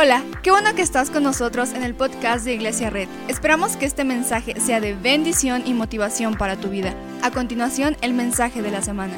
Hola, 0.00 0.22
qué 0.44 0.52
bueno 0.52 0.76
que 0.76 0.82
estás 0.82 1.10
con 1.10 1.24
nosotros 1.24 1.72
en 1.72 1.82
el 1.82 1.92
podcast 1.92 2.44
de 2.44 2.54
Iglesia 2.54 2.88
Red. 2.88 3.08
Esperamos 3.26 3.76
que 3.76 3.84
este 3.84 4.04
mensaje 4.04 4.54
sea 4.60 4.78
de 4.78 4.94
bendición 4.94 5.64
y 5.66 5.74
motivación 5.74 6.36
para 6.36 6.54
tu 6.54 6.68
vida. 6.68 6.94
A 7.20 7.32
continuación, 7.32 7.96
el 8.00 8.14
mensaje 8.14 8.62
de 8.62 8.70
la 8.70 8.80
semana. 8.80 9.14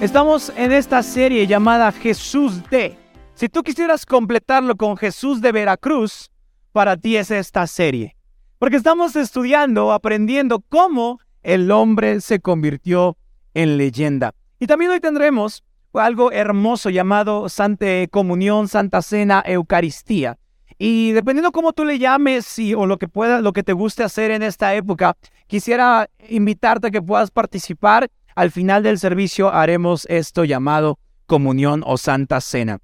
Estamos 0.00 0.52
en 0.54 0.70
esta 0.70 1.02
serie 1.02 1.48
llamada 1.48 1.90
Jesús 1.90 2.62
de. 2.70 2.96
Si 3.34 3.48
tú 3.48 3.64
quisieras 3.64 4.06
completarlo 4.06 4.76
con 4.76 4.96
Jesús 4.96 5.40
de 5.40 5.50
Veracruz, 5.50 6.30
para 6.70 6.96
ti 6.96 7.16
es 7.16 7.32
esta 7.32 7.66
serie. 7.66 8.14
Porque 8.60 8.76
estamos 8.76 9.16
estudiando, 9.16 9.90
aprendiendo 9.90 10.60
cómo 10.68 11.18
el 11.42 11.68
hombre 11.72 12.20
se 12.20 12.38
convirtió 12.38 13.16
en 13.54 13.76
leyenda. 13.76 14.36
Y 14.60 14.68
también 14.68 14.92
hoy 14.92 15.00
tendremos 15.00 15.64
algo 15.98 16.30
hermoso 16.30 16.90
llamado 16.90 17.48
Santa 17.48 18.06
Comunión, 18.10 18.68
Santa 18.68 19.02
Cena, 19.02 19.42
Eucaristía. 19.44 20.38
Y 20.78 21.12
dependiendo 21.12 21.52
cómo 21.52 21.72
tú 21.72 21.84
le 21.84 21.98
llames 21.98 22.58
y, 22.58 22.74
o 22.74 22.86
lo 22.86 22.98
que 22.98 23.08
pueda, 23.08 23.40
lo 23.40 23.52
que 23.52 23.62
te 23.62 23.72
guste 23.72 24.04
hacer 24.04 24.30
en 24.30 24.42
esta 24.42 24.74
época, 24.74 25.16
quisiera 25.46 26.08
invitarte 26.28 26.86
a 26.86 26.90
que 26.90 27.02
puedas 27.02 27.30
participar. 27.30 28.08
Al 28.34 28.50
final 28.50 28.82
del 28.82 28.98
servicio 28.98 29.52
haremos 29.52 30.06
esto 30.08 30.44
llamado 30.44 30.98
comunión 31.26 31.82
o 31.84 31.98
Santa 31.98 32.40
Cena. 32.40 32.78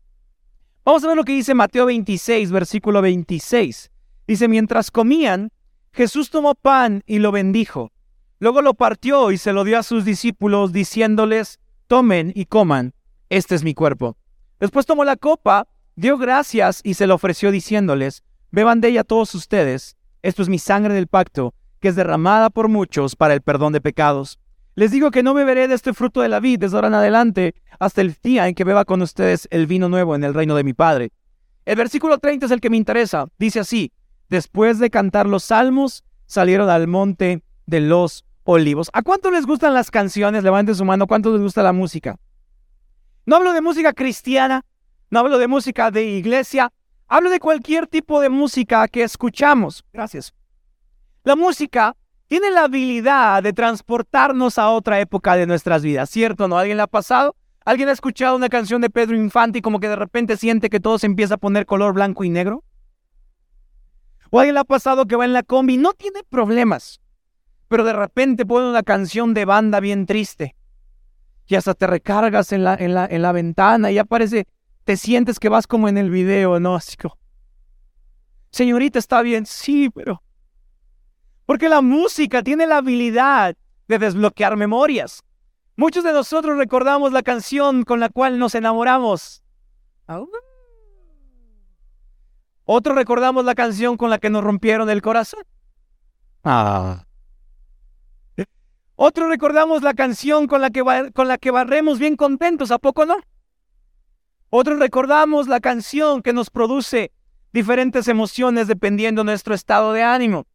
Vamos 0.84 1.04
a 1.04 1.08
ver 1.08 1.16
lo 1.16 1.24
que 1.24 1.32
dice 1.32 1.54
Mateo 1.54 1.86
26, 1.86 2.50
versículo 2.50 3.00
26. 3.02 3.90
Dice, 4.26 4.48
mientras 4.48 4.90
comían, 4.90 5.50
Jesús 5.92 6.30
tomó 6.30 6.54
pan 6.54 7.02
y 7.06 7.20
lo 7.20 7.32
bendijo. 7.32 7.92
Luego 8.40 8.60
lo 8.60 8.74
partió 8.74 9.30
y 9.30 9.38
se 9.38 9.52
lo 9.52 9.64
dio 9.64 9.78
a 9.78 9.82
sus 9.82 10.04
discípulos, 10.04 10.72
diciéndoles, 10.72 11.60
tomen 11.86 12.32
y 12.34 12.44
coman 12.44 12.92
este 13.28 13.54
es 13.54 13.64
mi 13.64 13.74
cuerpo. 13.74 14.16
Después 14.60 14.86
tomó 14.86 15.04
la 15.04 15.16
copa, 15.16 15.68
dio 15.96 16.18
gracias 16.18 16.80
y 16.82 16.94
se 16.94 17.06
la 17.06 17.14
ofreció 17.14 17.50
diciéndoles, 17.50 18.22
beban 18.50 18.80
de 18.80 18.88
ella 18.88 19.04
todos 19.04 19.34
ustedes, 19.34 19.96
esto 20.22 20.42
es 20.42 20.48
mi 20.48 20.58
sangre 20.58 20.94
del 20.94 21.08
pacto, 21.08 21.54
que 21.80 21.88
es 21.88 21.96
derramada 21.96 22.50
por 22.50 22.68
muchos 22.68 23.16
para 23.16 23.34
el 23.34 23.42
perdón 23.42 23.72
de 23.72 23.80
pecados. 23.80 24.38
Les 24.74 24.90
digo 24.90 25.10
que 25.10 25.22
no 25.22 25.34
beberé 25.34 25.68
de 25.68 25.74
este 25.74 25.94
fruto 25.94 26.20
de 26.20 26.28
la 26.28 26.40
vid 26.40 26.58
desde 26.58 26.76
ahora 26.76 26.88
en 26.88 26.94
adelante, 26.94 27.54
hasta 27.78 28.00
el 28.00 28.14
día 28.22 28.46
en 28.46 28.54
que 28.54 28.64
beba 28.64 28.84
con 28.84 29.02
ustedes 29.02 29.48
el 29.50 29.66
vino 29.66 29.88
nuevo 29.88 30.14
en 30.14 30.24
el 30.24 30.34
reino 30.34 30.54
de 30.54 30.64
mi 30.64 30.74
Padre. 30.74 31.12
El 31.64 31.76
versículo 31.76 32.18
30 32.18 32.46
es 32.46 32.52
el 32.52 32.60
que 32.60 32.70
me 32.70 32.76
interesa. 32.76 33.26
Dice 33.38 33.60
así, 33.60 33.92
después 34.28 34.78
de 34.78 34.90
cantar 34.90 35.26
los 35.26 35.44
salmos, 35.44 36.04
salieron 36.26 36.68
al 36.70 36.86
monte 36.88 37.42
de 37.66 37.80
los 37.80 38.24
olivos. 38.44 38.90
¿A 38.92 39.02
cuánto 39.02 39.30
les 39.30 39.46
gustan 39.46 39.74
las 39.74 39.90
canciones? 39.90 40.44
Levanten 40.44 40.74
su 40.74 40.84
mano. 40.84 41.06
¿Cuánto 41.06 41.32
les 41.32 41.40
gusta 41.40 41.62
la 41.62 41.72
música? 41.72 42.18
No 43.26 43.34
hablo 43.34 43.52
de 43.52 43.60
música 43.60 43.92
cristiana, 43.92 44.64
no 45.10 45.18
hablo 45.18 45.38
de 45.38 45.48
música 45.48 45.90
de 45.90 46.04
iglesia, 46.04 46.72
hablo 47.08 47.28
de 47.28 47.40
cualquier 47.40 47.88
tipo 47.88 48.20
de 48.20 48.28
música 48.28 48.86
que 48.86 49.02
escuchamos. 49.02 49.84
Gracias. 49.92 50.32
La 51.24 51.34
música 51.34 51.96
tiene 52.28 52.52
la 52.52 52.64
habilidad 52.64 53.42
de 53.42 53.52
transportarnos 53.52 54.58
a 54.58 54.70
otra 54.70 55.00
época 55.00 55.34
de 55.34 55.44
nuestras 55.44 55.82
vidas, 55.82 56.08
¿cierto? 56.08 56.46
¿No? 56.46 56.56
¿Alguien 56.56 56.76
le 56.76 56.84
ha 56.84 56.86
pasado? 56.86 57.34
¿Alguien 57.64 57.88
ha 57.88 57.92
escuchado 57.92 58.36
una 58.36 58.48
canción 58.48 58.80
de 58.80 58.90
Pedro 58.90 59.16
Infante 59.16 59.58
y 59.58 59.62
como 59.62 59.80
que 59.80 59.88
de 59.88 59.96
repente 59.96 60.36
siente 60.36 60.70
que 60.70 60.78
todo 60.78 60.96
se 61.00 61.06
empieza 61.06 61.34
a 61.34 61.38
poner 61.38 61.66
color 61.66 61.94
blanco 61.94 62.22
y 62.22 62.30
negro? 62.30 62.62
¿O 64.30 64.38
alguien 64.38 64.54
le 64.54 64.60
ha 64.60 64.64
pasado 64.64 65.04
que 65.04 65.16
va 65.16 65.24
en 65.24 65.32
la 65.32 65.42
combi 65.42 65.78
no 65.78 65.94
tiene 65.94 66.22
problemas, 66.22 67.00
pero 67.66 67.82
de 67.82 67.92
repente 67.92 68.46
pone 68.46 68.70
una 68.70 68.84
canción 68.84 69.34
de 69.34 69.44
banda 69.44 69.80
bien 69.80 70.06
triste 70.06 70.55
y 71.46 71.54
hasta 71.54 71.74
te 71.74 71.86
recargas 71.86 72.52
en 72.52 72.64
la, 72.64 72.74
en 72.74 72.94
la, 72.94 73.06
en 73.06 73.22
la 73.22 73.32
ventana 73.32 73.90
y 73.90 73.94
ya 73.94 74.04
parece, 74.04 74.46
te 74.84 74.96
sientes 74.96 75.38
que 75.38 75.48
vas 75.48 75.66
como 75.66 75.88
en 75.88 75.98
el 75.98 76.10
video, 76.10 76.58
¿no? 76.60 76.74
Así 76.74 76.96
como, 76.96 77.16
señorita, 78.50 78.98
está 78.98 79.22
bien, 79.22 79.46
sí, 79.46 79.90
pero... 79.90 80.22
Porque 81.44 81.68
la 81.68 81.80
música 81.80 82.42
tiene 82.42 82.66
la 82.66 82.78
habilidad 82.78 83.56
de 83.86 83.98
desbloquear 83.98 84.56
memorias. 84.56 85.22
Muchos 85.76 86.02
de 86.02 86.12
nosotros 86.12 86.56
recordamos 86.56 87.12
la 87.12 87.22
canción 87.22 87.84
con 87.84 88.00
la 88.00 88.08
cual 88.08 88.38
nos 88.38 88.54
enamoramos. 88.56 89.44
Otros 92.64 92.96
recordamos 92.96 93.44
la 93.44 93.54
canción 93.54 93.96
con 93.96 94.10
la 94.10 94.18
que 94.18 94.30
nos 94.30 94.42
rompieron 94.42 94.90
el 94.90 95.02
corazón. 95.02 95.44
Ah. 96.42 97.05
Otros 98.96 99.28
recordamos 99.28 99.82
la 99.82 99.92
canción 99.92 100.46
con 100.46 100.62
la, 100.62 100.70
que 100.70 100.82
con 101.14 101.28
la 101.28 101.36
que 101.36 101.50
barremos 101.50 101.98
bien 101.98 102.16
contentos, 102.16 102.70
¿a 102.70 102.78
poco 102.78 103.04
no? 103.04 103.16
Otros 104.48 104.78
recordamos 104.78 105.48
la 105.48 105.60
canción 105.60 106.22
que 106.22 106.32
nos 106.32 106.48
produce 106.48 107.12
diferentes 107.52 108.08
emociones 108.08 108.68
dependiendo 108.68 109.20
de 109.20 109.26
nuestro 109.26 109.54
estado 109.54 109.92
de 109.92 110.02
ánimo. 110.02 110.46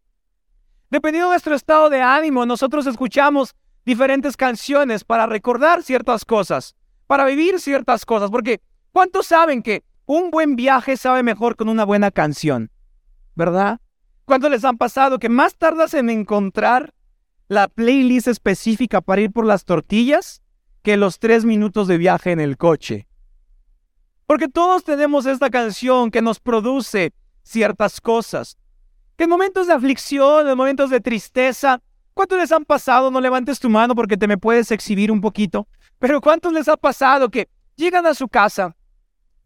Dependiendo 0.89 1.29
de 1.29 1.33
nuestro 1.33 1.53
estado 1.53 1.91
de 1.91 2.01
ánimo, 2.01 2.47
nosotros 2.47 2.87
escuchamos 2.87 3.53
diferentes 3.85 4.35
canciones 4.35 5.03
para 5.03 5.27
recordar 5.27 5.83
ciertas 5.83 6.25
cosas, 6.25 6.75
para 7.05 7.25
vivir 7.25 7.59
ciertas 7.59 8.05
cosas, 8.05 8.31
porque 8.31 8.59
¿cuántos 8.91 9.27
saben 9.27 9.61
que 9.61 9.83
un 10.05 10.31
buen 10.31 10.55
viaje 10.55 10.97
sabe 10.97 11.21
mejor 11.21 11.55
con 11.55 11.69
una 11.69 11.85
buena 11.85 12.09
canción? 12.09 12.71
¿Verdad? 13.35 13.79
¿Cuántos 14.25 14.49
les 14.49 14.65
han 14.65 14.77
pasado 14.77 15.19
que 15.19 15.29
más 15.29 15.55
tardas 15.55 15.93
en 15.93 16.09
encontrar 16.09 16.93
la 17.51 17.67
playlist 17.67 18.29
específica 18.29 19.01
para 19.01 19.19
ir 19.19 19.31
por 19.33 19.45
las 19.45 19.65
tortillas 19.65 20.41
que 20.83 20.95
los 20.95 21.19
tres 21.19 21.43
minutos 21.43 21.85
de 21.89 21.97
viaje 21.97 22.31
en 22.31 22.39
el 22.39 22.55
coche. 22.55 23.09
Porque 24.25 24.47
todos 24.47 24.85
tenemos 24.85 25.25
esta 25.25 25.49
canción 25.49 26.11
que 26.11 26.21
nos 26.21 26.39
produce 26.39 27.11
ciertas 27.43 27.99
cosas. 27.99 28.57
Que 29.17 29.25
en 29.25 29.31
momentos 29.31 29.67
de 29.67 29.73
aflicción, 29.73 30.47
en 30.47 30.55
momentos 30.55 30.89
de 30.89 31.01
tristeza, 31.01 31.81
¿cuántos 32.13 32.37
les 32.37 32.53
han 32.53 32.63
pasado? 32.63 33.11
No 33.11 33.19
levantes 33.19 33.59
tu 33.59 33.69
mano 33.69 33.95
porque 33.95 34.15
te 34.15 34.29
me 34.29 34.37
puedes 34.37 34.71
exhibir 34.71 35.11
un 35.11 35.19
poquito. 35.19 35.67
Pero 35.99 36.21
¿cuántos 36.21 36.53
les 36.53 36.69
ha 36.69 36.77
pasado 36.77 37.27
que 37.27 37.49
llegan 37.75 38.05
a 38.05 38.13
su 38.13 38.29
casa, 38.29 38.77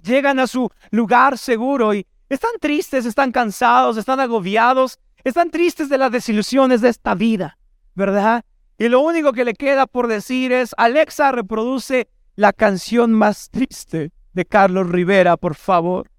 llegan 0.03 0.39
a 0.39 0.45
su 0.45 0.69
lugar 0.91 1.39
seguro 1.39 1.95
y 1.95 2.05
están 2.29 2.51
tristes, 2.61 3.07
están 3.07 3.31
cansados, 3.31 3.97
están 3.97 4.19
agobiados, 4.19 4.99
están 5.23 5.49
tristes 5.49 5.89
de 5.89 5.97
las 5.97 6.11
desilusiones 6.11 6.81
de 6.81 6.89
esta 6.89 7.15
vida? 7.15 7.57
¿Verdad? 7.95 8.45
Y 8.77 8.89
lo 8.89 8.99
único 8.99 9.33
que 9.33 9.45
le 9.45 9.53
queda 9.53 9.87
por 9.87 10.07
decir 10.07 10.51
es, 10.51 10.75
Alexa, 10.77 11.31
reproduce 11.31 12.09
la 12.35 12.53
canción 12.53 13.13
más 13.13 13.49
triste 13.49 14.11
de 14.33 14.45
Carlos 14.45 14.89
Rivera, 14.89 15.37
por 15.37 15.55
favor. 15.55 16.11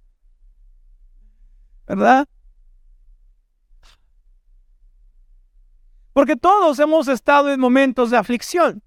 ¿Verdad? 1.87 2.27
Porque 6.15 6.35
todos 6.35 6.79
hemos 6.79 7.09
estado 7.09 7.53
en 7.53 7.61
momentos 7.61 8.11
de 8.11 8.17
aflicción. 8.17 8.83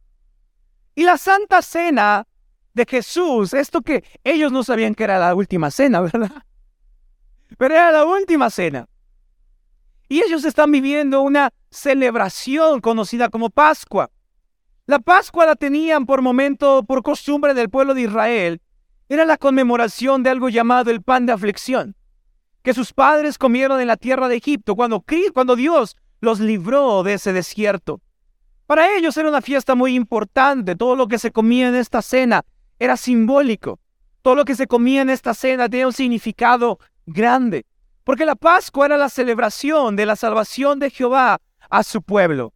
Y 0.95 1.03
la 1.03 1.17
Santa 1.17 1.61
Cena 1.61 2.27
de 2.73 2.85
Jesús, 2.89 3.53
esto 3.53 3.81
que 3.81 4.03
ellos 4.23 4.51
no 4.51 4.63
sabían 4.63 4.95
que 4.95 5.03
era 5.03 5.19
la 5.19 5.35
última 5.35 5.69
cena, 5.69 6.01
¿verdad? 6.01 6.44
Pero 7.57 7.75
era 7.75 7.91
la 7.91 8.06
última 8.06 8.50
cena. 8.50 8.88
Y 10.09 10.22
ellos 10.24 10.44
están 10.44 10.72
viviendo 10.72 11.22
una 11.22 11.52
celebración 11.70 12.81
conocida 12.81 13.30
como 13.30 13.52
Pascua. 13.52 14.09
La 14.88 14.97
Pascua 14.97 15.46
la 15.46 15.56
tenían 15.56 16.08
por 16.08 16.24
momento, 16.24 16.84
por 16.84 17.03
costumbre 17.03 17.53
del 17.53 17.70
pueblo 17.70 17.94
de 17.94 18.02
Israel. 18.02 18.62
Era 19.08 19.24
la 19.24 19.38
conmemoración 19.38 20.24
de 20.24 20.31
algo 20.31 20.50
llamado 20.50 20.90
el 20.90 21.03
pan 21.03 21.28
de 21.28 21.34
aflicción, 21.34 21.96
que 22.64 22.74
sus 22.74 22.92
padres 22.92 23.38
comieron 23.38 23.80
en 23.80 23.88
la 23.88 23.98
tierra 23.98 24.28
de 24.28 24.38
Egipto 24.38 24.75
cuando, 24.75 25.06
cuando 25.31 25.56
Dios 25.56 25.96
los 26.22 26.40
libró 26.40 27.03
de 27.03 27.14
ese 27.14 27.31
desierto. 27.31 28.02
Para 28.66 28.96
ellos 28.96 29.16
era 29.16 29.30
una 29.30 29.42
fiesta 29.42 29.75
muy 29.75 29.96
importante. 29.96 30.75
Todo 30.75 30.96
lo 30.96 31.08
que 31.08 31.19
se 31.19 31.31
comía 31.31 31.69
en 31.69 31.75
esta 31.75 32.02
cena 32.02 32.46
era 32.80 32.98
simbólico. 32.98 33.80
Todo 34.24 34.36
lo 34.36 34.46
que 34.46 34.56
se 34.56 34.68
comía 34.68 35.02
en 35.02 35.09
esta 35.12 35.33
cena 35.36 35.69
tenía 35.69 35.88
un 35.88 35.94
significado 35.94 36.80
grande. 37.06 37.66
Porque 38.09 38.25
la 38.25 38.35
Pascua 38.35 38.88
era 38.88 38.97
la 38.97 39.07
celebración 39.07 39.95
de 39.95 40.07
la 40.07 40.15
salvación 40.15 40.79
de 40.79 40.89
Jehová 40.89 41.39
a 41.69 41.83
su 41.83 42.01
pueblo. 42.01 42.56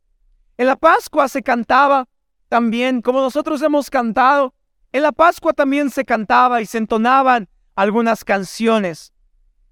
En 0.57 0.65
la 0.65 0.75
Pascua 0.75 1.27
se 1.27 1.43
cantaba 1.43 2.07
también, 2.49 3.03
como 3.03 3.21
nosotros 3.21 3.61
hemos 3.61 3.91
cantado, 3.91 4.55
en 4.91 5.03
la 5.03 5.11
Pascua 5.11 5.53
también 5.53 5.91
se 5.91 6.05
cantaba 6.05 6.59
y 6.59 6.65
se 6.65 6.79
entonaban 6.79 7.47
algunas 7.75 8.25
canciones. 8.25 9.13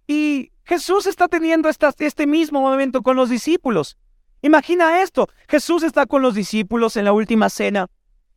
Y 0.06 0.52
Jesús 0.66 1.08
está 1.08 1.28
teniendo 1.28 1.68
este 1.68 2.28
mismo 2.28 2.62
momento 2.62 3.02
con 3.02 3.16
los 3.16 3.32
discípulos. 3.32 3.98
Imagina 4.44 5.02
esto, 5.02 5.30
Jesús 5.48 5.82
está 5.82 6.06
con 6.06 6.22
los 6.22 6.36
discípulos 6.36 6.96
en 6.96 7.06
la 7.06 7.14
última 7.14 7.50
cena 7.50 7.90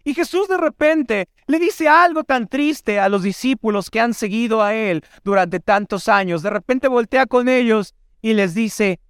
y 0.04 0.14
Jesús 0.14 0.48
de 0.48 0.58
repente 0.58 1.28
le 1.46 1.58
dice 1.58 1.88
algo 1.88 2.24
tan 2.24 2.46
triste 2.46 3.00
a 3.00 3.08
los 3.08 3.22
discípulos 3.22 3.90
que 3.90 4.00
han 4.00 4.14
seguido 4.14 4.62
a 4.62 4.74
Él 4.74 5.02
durante 5.24 5.60
tantos 5.60 6.08
años. 6.08 6.42
De 6.42 6.50
repente 6.50 6.88
voltea 6.88 7.26
con 7.26 7.48
ellos 7.48 7.94
y 8.20 8.34
les 8.34 8.54
dice, 8.54 9.00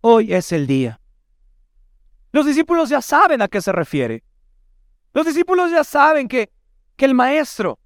hoy 0.00 0.32
es 0.32 0.52
el 0.52 0.66
día. 0.66 1.00
Los 2.32 2.46
discípulos 2.46 2.88
ya 2.88 3.02
saben 3.02 3.42
a 3.42 3.48
qué 3.48 3.60
se 3.60 3.72
refiere. 3.72 4.22
Los 5.12 5.26
discípulos 5.26 5.72
ya 5.72 5.82
saben 5.82 6.28
que, 6.28 6.50
que 6.96 7.04
el 7.04 7.14
Maestro 7.14 7.80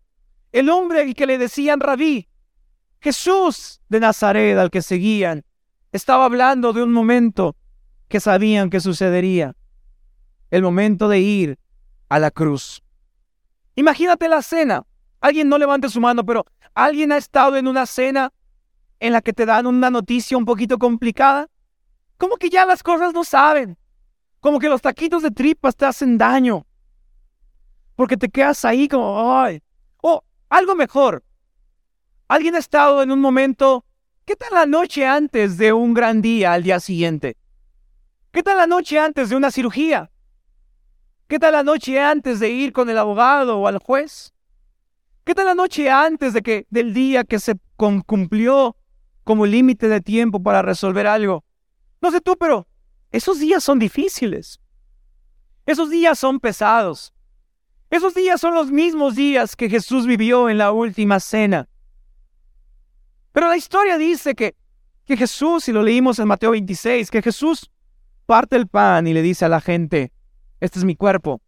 el 0.54 0.70
hombre 0.70 1.02
al 1.02 1.14
que 1.16 1.26
le 1.26 1.36
decían 1.36 1.80
rabí, 1.80 2.28
Jesús 3.00 3.80
de 3.88 3.98
Nazaret 3.98 4.56
al 4.56 4.70
que 4.70 4.82
seguían, 4.82 5.44
estaba 5.90 6.26
hablando 6.26 6.72
de 6.72 6.80
un 6.80 6.92
momento 6.92 7.56
que 8.06 8.20
sabían 8.20 8.70
que 8.70 8.78
sucedería, 8.78 9.56
el 10.52 10.62
momento 10.62 11.08
de 11.08 11.18
ir 11.18 11.58
a 12.08 12.18
la 12.18 12.30
cruz. 12.30 12.82
Imagínate 13.74 14.28
la 14.28 14.42
cena. 14.42 14.86
Alguien 15.20 15.48
no 15.48 15.58
levante 15.58 15.88
su 15.88 16.00
mano, 16.00 16.24
pero 16.24 16.44
¿alguien 16.74 17.12
ha 17.12 17.16
estado 17.16 17.56
en 17.56 17.66
una 17.66 17.86
cena 17.86 18.32
en 19.00 19.12
la 19.12 19.22
que 19.22 19.32
te 19.32 19.46
dan 19.46 19.66
una 19.66 19.90
noticia 19.90 20.36
un 20.36 20.44
poquito 20.44 20.78
complicada? 20.78 21.48
Como 22.16 22.36
que 22.36 22.50
ya 22.50 22.66
las 22.66 22.82
cosas 22.82 23.12
no 23.12 23.24
saben. 23.24 23.76
Como 24.40 24.58
que 24.58 24.68
los 24.68 24.82
taquitos 24.82 25.22
de 25.22 25.30
tripas 25.30 25.76
te 25.76 25.86
hacen 25.86 26.18
daño. 26.18 26.66
Porque 27.96 28.16
te 28.16 28.28
quedas 28.28 28.64
ahí 28.64 28.88
como, 28.88 29.38
ay. 29.40 29.62
O 30.02 30.22
algo 30.48 30.74
mejor. 30.74 31.24
Alguien 32.28 32.54
ha 32.54 32.58
estado 32.58 33.02
en 33.02 33.10
un 33.10 33.20
momento, 33.20 33.84
¿qué 34.24 34.36
tal 34.36 34.50
la 34.52 34.66
noche 34.66 35.06
antes 35.06 35.58
de 35.58 35.72
un 35.72 35.94
gran 35.94 36.22
día 36.22 36.52
al 36.52 36.62
día 36.62 36.80
siguiente? 36.80 37.36
¿Qué 38.32 38.42
tal 38.42 38.56
la 38.56 38.66
noche 38.66 38.98
antes 38.98 39.30
de 39.30 39.36
una 39.36 39.50
cirugía? 39.50 40.10
¿Qué 41.34 41.40
tal 41.40 41.54
la 41.54 41.64
noche 41.64 41.98
antes 41.98 42.38
de 42.38 42.48
ir 42.48 42.72
con 42.72 42.88
el 42.88 42.96
abogado 42.96 43.58
o 43.58 43.66
al 43.66 43.78
juez? 43.78 44.32
¿Qué 45.24 45.34
tal 45.34 45.46
la 45.46 45.56
noche 45.56 45.90
antes 45.90 46.32
de 46.32 46.42
que 46.42 46.64
del 46.70 46.94
día 46.94 47.24
que 47.24 47.40
se 47.40 47.56
cumplió 48.06 48.76
como 49.24 49.44
límite 49.44 49.88
de 49.88 50.00
tiempo 50.00 50.40
para 50.40 50.62
resolver 50.62 51.08
algo? 51.08 51.44
No 52.00 52.12
sé 52.12 52.20
tú, 52.20 52.36
pero 52.38 52.68
esos 53.10 53.40
días 53.40 53.64
son 53.64 53.80
difíciles. 53.80 54.60
Esos 55.66 55.90
días 55.90 56.20
son 56.20 56.38
pesados. 56.38 57.12
Esos 57.90 58.14
días 58.14 58.40
son 58.40 58.54
los 58.54 58.70
mismos 58.70 59.16
días 59.16 59.56
que 59.56 59.68
Jesús 59.68 60.06
vivió 60.06 60.48
en 60.48 60.56
la 60.56 60.70
última 60.70 61.18
cena. 61.18 61.68
Pero 63.32 63.48
la 63.48 63.56
historia 63.56 63.98
dice 63.98 64.36
que, 64.36 64.54
que 65.04 65.16
Jesús, 65.16 65.68
y 65.68 65.72
lo 65.72 65.82
leímos 65.82 66.20
en 66.20 66.28
Mateo 66.28 66.52
26, 66.52 67.10
que 67.10 67.22
Jesús 67.22 67.72
parte 68.24 68.54
el 68.54 68.68
pan 68.68 69.08
y 69.08 69.14
le 69.14 69.20
dice 69.20 69.44
a 69.44 69.48
la 69.48 69.60
gente, 69.60 70.13
este 70.64 70.78
es 70.78 70.84
mi 70.84 70.96
cuerpo. 70.96 71.42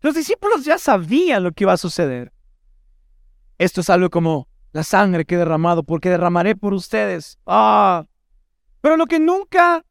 Los 0.00 0.14
discípulos 0.14 0.64
ya 0.64 0.78
sabían 0.78 1.42
lo 1.42 1.50
que 1.50 1.64
iba 1.64 1.72
a 1.72 1.76
suceder. 1.76 2.32
Esto 3.58 3.80
es 3.80 3.90
algo 3.90 4.10
como 4.10 4.46
la 4.70 4.84
sangre 4.84 5.24
que 5.24 5.34
he 5.34 5.38
derramado, 5.38 5.82
porque 5.82 6.08
derramaré 6.08 6.54
por 6.54 6.72
ustedes. 6.72 7.36
Ah, 7.46 8.06
pero 8.80 8.96
lo 8.96 9.06
que 9.06 9.18
nunca 9.18 9.84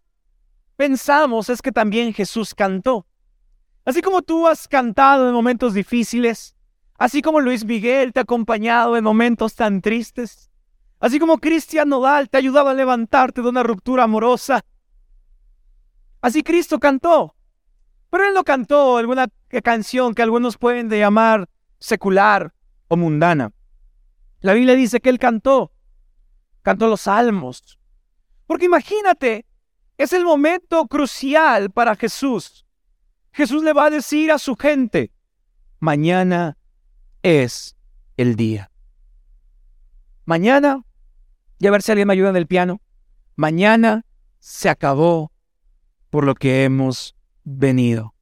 pensamos 0.78 1.50
es 1.50 1.62
que 1.62 1.74
también 1.74 2.14
Jesús 2.14 2.56
cantó. 2.56 3.06
Así 3.84 4.02
como 4.02 4.22
tú 4.22 4.48
has 4.48 4.66
cantado 4.70 5.28
en 5.28 5.34
momentos 5.34 5.74
difíciles, 5.74 6.56
así 6.98 7.22
como 7.22 7.42
Luis 7.42 7.66
Miguel 7.66 8.14
te 8.14 8.22
ha 8.22 8.24
acompañado 8.24 8.96
en 8.96 9.04
momentos 9.04 9.56
tan 9.56 9.82
tristes, 9.82 10.50
así 11.02 11.20
como 11.20 11.40
Cristian 11.40 11.90
Nodal 11.90 12.30
te 12.30 12.38
ha 12.38 12.40
ayudado 12.40 12.70
a 12.70 12.74
levantarte 12.74 13.42
de 13.42 13.50
una 13.50 13.64
ruptura 13.64 14.04
amorosa, 14.04 14.64
así 16.22 16.44
Cristo 16.44 16.80
cantó. 16.80 17.37
Pero 18.10 18.26
él 18.26 18.34
no 18.34 18.44
cantó 18.44 18.98
alguna 18.98 19.28
canción 19.64 20.14
que 20.14 20.22
algunos 20.22 20.58
pueden 20.58 20.90
llamar 20.90 21.50
secular 21.80 22.54
o 22.88 22.96
mundana. 22.96 23.52
La 24.40 24.54
Biblia 24.54 24.76
dice 24.76 25.00
que 25.00 25.10
él 25.10 25.20
cantó, 25.20 25.72
cantó 26.62 26.88
los 26.88 27.02
salmos, 27.02 27.80
porque 28.46 28.66
imagínate, 28.66 29.46
es 29.98 30.14
el 30.14 30.24
momento 30.24 30.88
crucial 30.88 31.72
para 31.72 31.96
Jesús. 31.96 32.66
Jesús 33.32 33.64
le 33.64 33.74
va 33.74 33.86
a 33.86 33.90
decir 33.90 34.32
a 34.32 34.38
su 34.38 34.56
gente, 34.56 35.12
mañana 35.80 36.58
es 37.24 37.76
el 38.16 38.36
día. 38.36 38.72
Mañana, 40.26 40.84
y 41.60 41.68
a 41.68 41.72
ver 41.72 41.82
si 41.82 41.92
alguien 41.92 42.08
me 42.08 42.14
ayuda 42.14 42.30
en 42.30 42.38
el 42.38 42.48
piano, 42.48 42.82
mañana 43.36 44.06
se 44.40 44.70
acabó 44.70 45.32
por 46.10 46.26
lo 46.26 46.36
que 46.36 46.64
hemos 46.64 47.17
venido. 47.48 48.14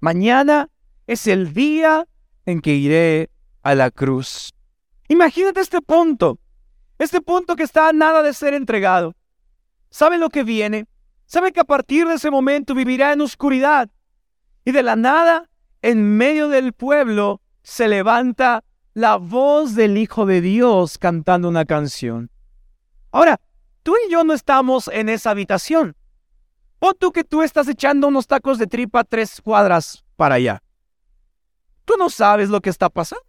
Mañana 0.00 0.68
es 1.06 1.28
el 1.28 1.52
día 1.52 2.08
en 2.44 2.60
que 2.60 2.74
iré 2.74 3.30
a 3.62 3.74
la 3.76 3.90
cruz. 3.90 4.52
Imagínate 5.08 5.60
este 5.60 5.80
punto. 5.80 6.38
Este 6.98 7.20
punto 7.20 7.54
que 7.54 7.62
está 7.62 7.88
a 7.88 7.92
nada 7.92 8.22
de 8.22 8.34
ser 8.34 8.54
entregado. 8.54 9.14
Sabe 9.90 10.18
lo 10.18 10.28
que 10.28 10.42
viene. 10.42 10.86
Sabe 11.26 11.52
que 11.52 11.60
a 11.60 11.64
partir 11.64 12.08
de 12.08 12.14
ese 12.14 12.30
momento 12.30 12.74
vivirá 12.74 13.12
en 13.12 13.20
oscuridad. 13.20 13.88
Y 14.64 14.72
de 14.72 14.82
la 14.82 14.96
nada, 14.96 15.48
en 15.80 16.16
medio 16.16 16.48
del 16.48 16.72
pueblo, 16.72 17.40
se 17.62 17.86
levanta 17.86 18.64
la 18.92 19.16
voz 19.16 19.76
del 19.76 19.96
Hijo 19.96 20.26
de 20.26 20.40
Dios 20.40 20.98
cantando 20.98 21.48
una 21.48 21.64
canción. 21.64 22.30
Ahora, 23.12 23.40
tú 23.84 23.94
y 24.06 24.10
yo 24.10 24.24
no 24.24 24.32
estamos 24.34 24.88
en 24.88 25.08
esa 25.08 25.30
habitación. 25.30 25.94
O 26.80 26.94
tú 26.94 27.12
que 27.12 27.22
tú 27.22 27.42
estás 27.42 27.68
echando 27.68 28.08
unos 28.08 28.26
tacos 28.26 28.58
de 28.58 28.66
tripa 28.66 29.04
tres 29.04 29.40
cuadras 29.40 30.02
para 30.16 30.36
allá. 30.36 30.62
Tú 31.84 31.94
no 31.98 32.08
sabes 32.08 32.48
lo 32.48 32.60
que 32.60 32.70
está 32.70 32.88
pasando. 32.88 33.24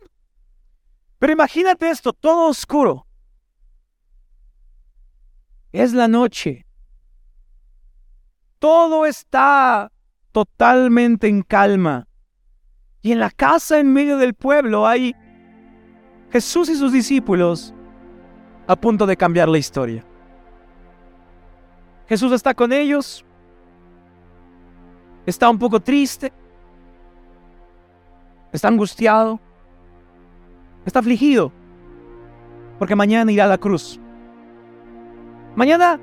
Pero 1.19 1.33
imagínate 1.33 1.89
esto, 1.89 2.13
todo 2.13 2.48
oscuro. 2.48 3.06
Es 5.74 5.94
la 5.94 6.07
noche. 6.07 6.65
Todo 8.57 9.06
está 9.06 9.92
totalmente 10.31 11.27
en 11.27 11.42
calma. 11.42 12.07
Y 13.01 13.12
en 13.12 13.19
la 13.19 13.31
casa 13.31 13.80
en 13.80 13.92
medio 13.92 14.18
del 14.18 14.33
pueblo 14.33 14.88
hay 14.88 15.13
Jesús 16.31 16.69
y 16.69 16.75
sus 16.75 16.94
discípulos 16.94 17.74
a 18.68 18.75
punto 18.75 19.06
de 19.06 19.18
cambiar 19.18 19.50
la 19.50 19.57
historia. 19.57 20.06
Jesús 22.07 22.31
está 22.31 22.53
con 22.53 22.71
ellos. 22.71 23.25
Está 25.26 25.50
un 25.50 25.60
poco 25.60 25.80
triste. 25.80 26.32
Está 28.52 28.68
angustiado. 28.68 29.40
Está 30.86 31.00
afligido. 31.00 31.52
Porque 32.80 32.96
mañana 32.96 33.32
irá 33.32 33.46
a 33.46 33.48
la 33.48 33.58
cruz. 33.58 34.00
Mañana 35.56 36.00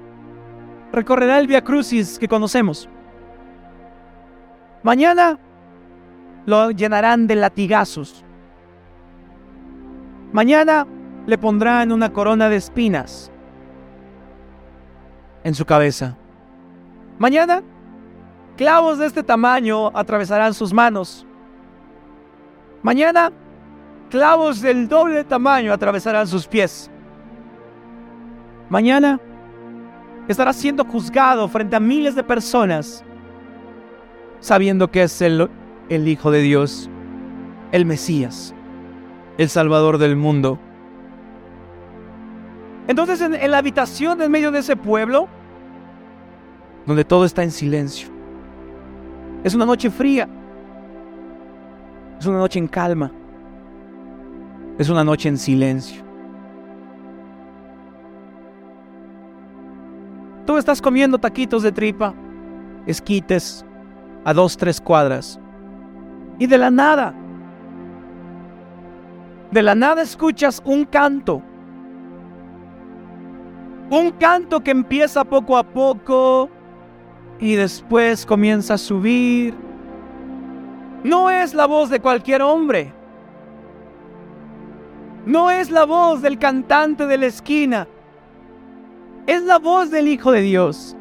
recorrerá 0.92 1.38
el 1.38 1.46
Via 1.46 1.62
Crucis 1.62 2.18
que 2.18 2.28
conocemos. 2.28 2.88
Mañana 4.82 5.38
lo 6.46 6.70
llenarán 6.70 7.26
de 7.26 7.34
latigazos. 7.34 8.24
Mañana 10.32 10.86
le 11.26 11.38
pondrán 11.38 11.92
una 11.92 12.12
corona 12.12 12.48
de 12.48 12.56
espinas 12.56 13.30
en 15.44 15.54
su 15.54 15.64
cabeza. 15.64 16.16
Mañana, 17.18 17.62
clavos 18.58 18.98
de 18.98 19.06
este 19.06 19.22
tamaño 19.22 19.96
atravesarán 19.96 20.52
sus 20.52 20.74
manos. 20.74 21.24
Mañana, 22.82 23.30
clavos 24.10 24.60
del 24.60 24.88
doble 24.88 25.22
tamaño 25.22 25.72
atravesarán 25.72 26.26
sus 26.26 26.46
pies. 26.48 26.90
Mañana, 28.68 29.20
estará 30.26 30.52
siendo 30.52 30.84
juzgado 30.84 31.48
frente 31.48 31.76
a 31.76 31.80
miles 31.80 32.16
de 32.16 32.24
personas, 32.24 33.04
sabiendo 34.40 34.90
que 34.90 35.04
es 35.04 35.22
el, 35.22 35.48
el 35.88 36.08
Hijo 36.08 36.32
de 36.32 36.40
Dios, 36.40 36.90
el 37.70 37.86
Mesías, 37.86 38.54
el 39.38 39.48
Salvador 39.48 39.98
del 39.98 40.16
mundo. 40.16 40.58
Entonces 42.88 43.20
en, 43.20 43.34
en 43.34 43.50
la 43.52 43.58
habitación 43.58 44.20
en 44.20 44.32
medio 44.32 44.50
de 44.50 44.58
ese 44.58 44.74
pueblo, 44.74 45.28
donde 46.86 47.04
todo 47.04 47.24
está 47.24 47.44
en 47.44 47.52
silencio, 47.52 48.17
es 49.44 49.54
una 49.54 49.64
noche 49.64 49.90
fría, 49.90 50.28
es 52.18 52.26
una 52.26 52.38
noche 52.38 52.58
en 52.58 52.68
calma, 52.68 53.12
es 54.78 54.88
una 54.88 55.04
noche 55.04 55.28
en 55.28 55.38
silencio. 55.38 56.02
Tú 60.46 60.56
estás 60.56 60.80
comiendo 60.80 61.18
taquitos 61.18 61.62
de 61.62 61.72
tripa, 61.72 62.14
esquites, 62.86 63.64
a 64.24 64.32
dos, 64.32 64.56
tres 64.56 64.80
cuadras. 64.80 65.38
Y 66.38 66.46
de 66.46 66.58
la 66.58 66.70
nada, 66.70 67.14
de 69.50 69.62
la 69.62 69.74
nada 69.74 70.02
escuchas 70.02 70.62
un 70.64 70.84
canto. 70.84 71.42
Un 73.90 74.10
canto 74.12 74.60
que 74.60 74.70
empieza 74.70 75.24
poco 75.24 75.56
a 75.56 75.62
poco 75.62 76.50
y 77.40 77.54
después 77.54 78.26
comienza 78.26 78.74
a 78.74 78.78
subir. 78.78 79.54
No 81.04 81.30
es 81.30 81.54
la 81.54 81.66
voz 81.66 81.90
de 81.90 82.00
cualquier 82.00 82.42
hombre. 82.42 82.92
No 85.26 85.50
es 85.50 85.70
la 85.70 85.84
voz 85.84 86.22
del 86.22 86.38
cantante 86.38 87.06
de 87.06 87.18
la 87.18 87.26
esquina 87.26 87.86
es 89.28 89.42
la 89.42 89.58
voz 89.58 89.90
del 89.90 90.08
Hijo 90.08 90.32
de 90.32 90.40
Dios. 90.40 90.96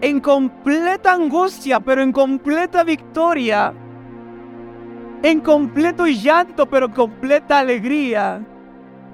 En 0.00 0.20
completa 0.20 1.12
angustia, 1.12 1.78
pero 1.78 2.00
en 2.00 2.12
completa 2.12 2.82
victoria, 2.82 3.74
en 5.22 5.40
completo 5.42 6.06
llanto, 6.06 6.64
pero 6.64 6.90
completa 6.90 7.58
alegría, 7.58 8.42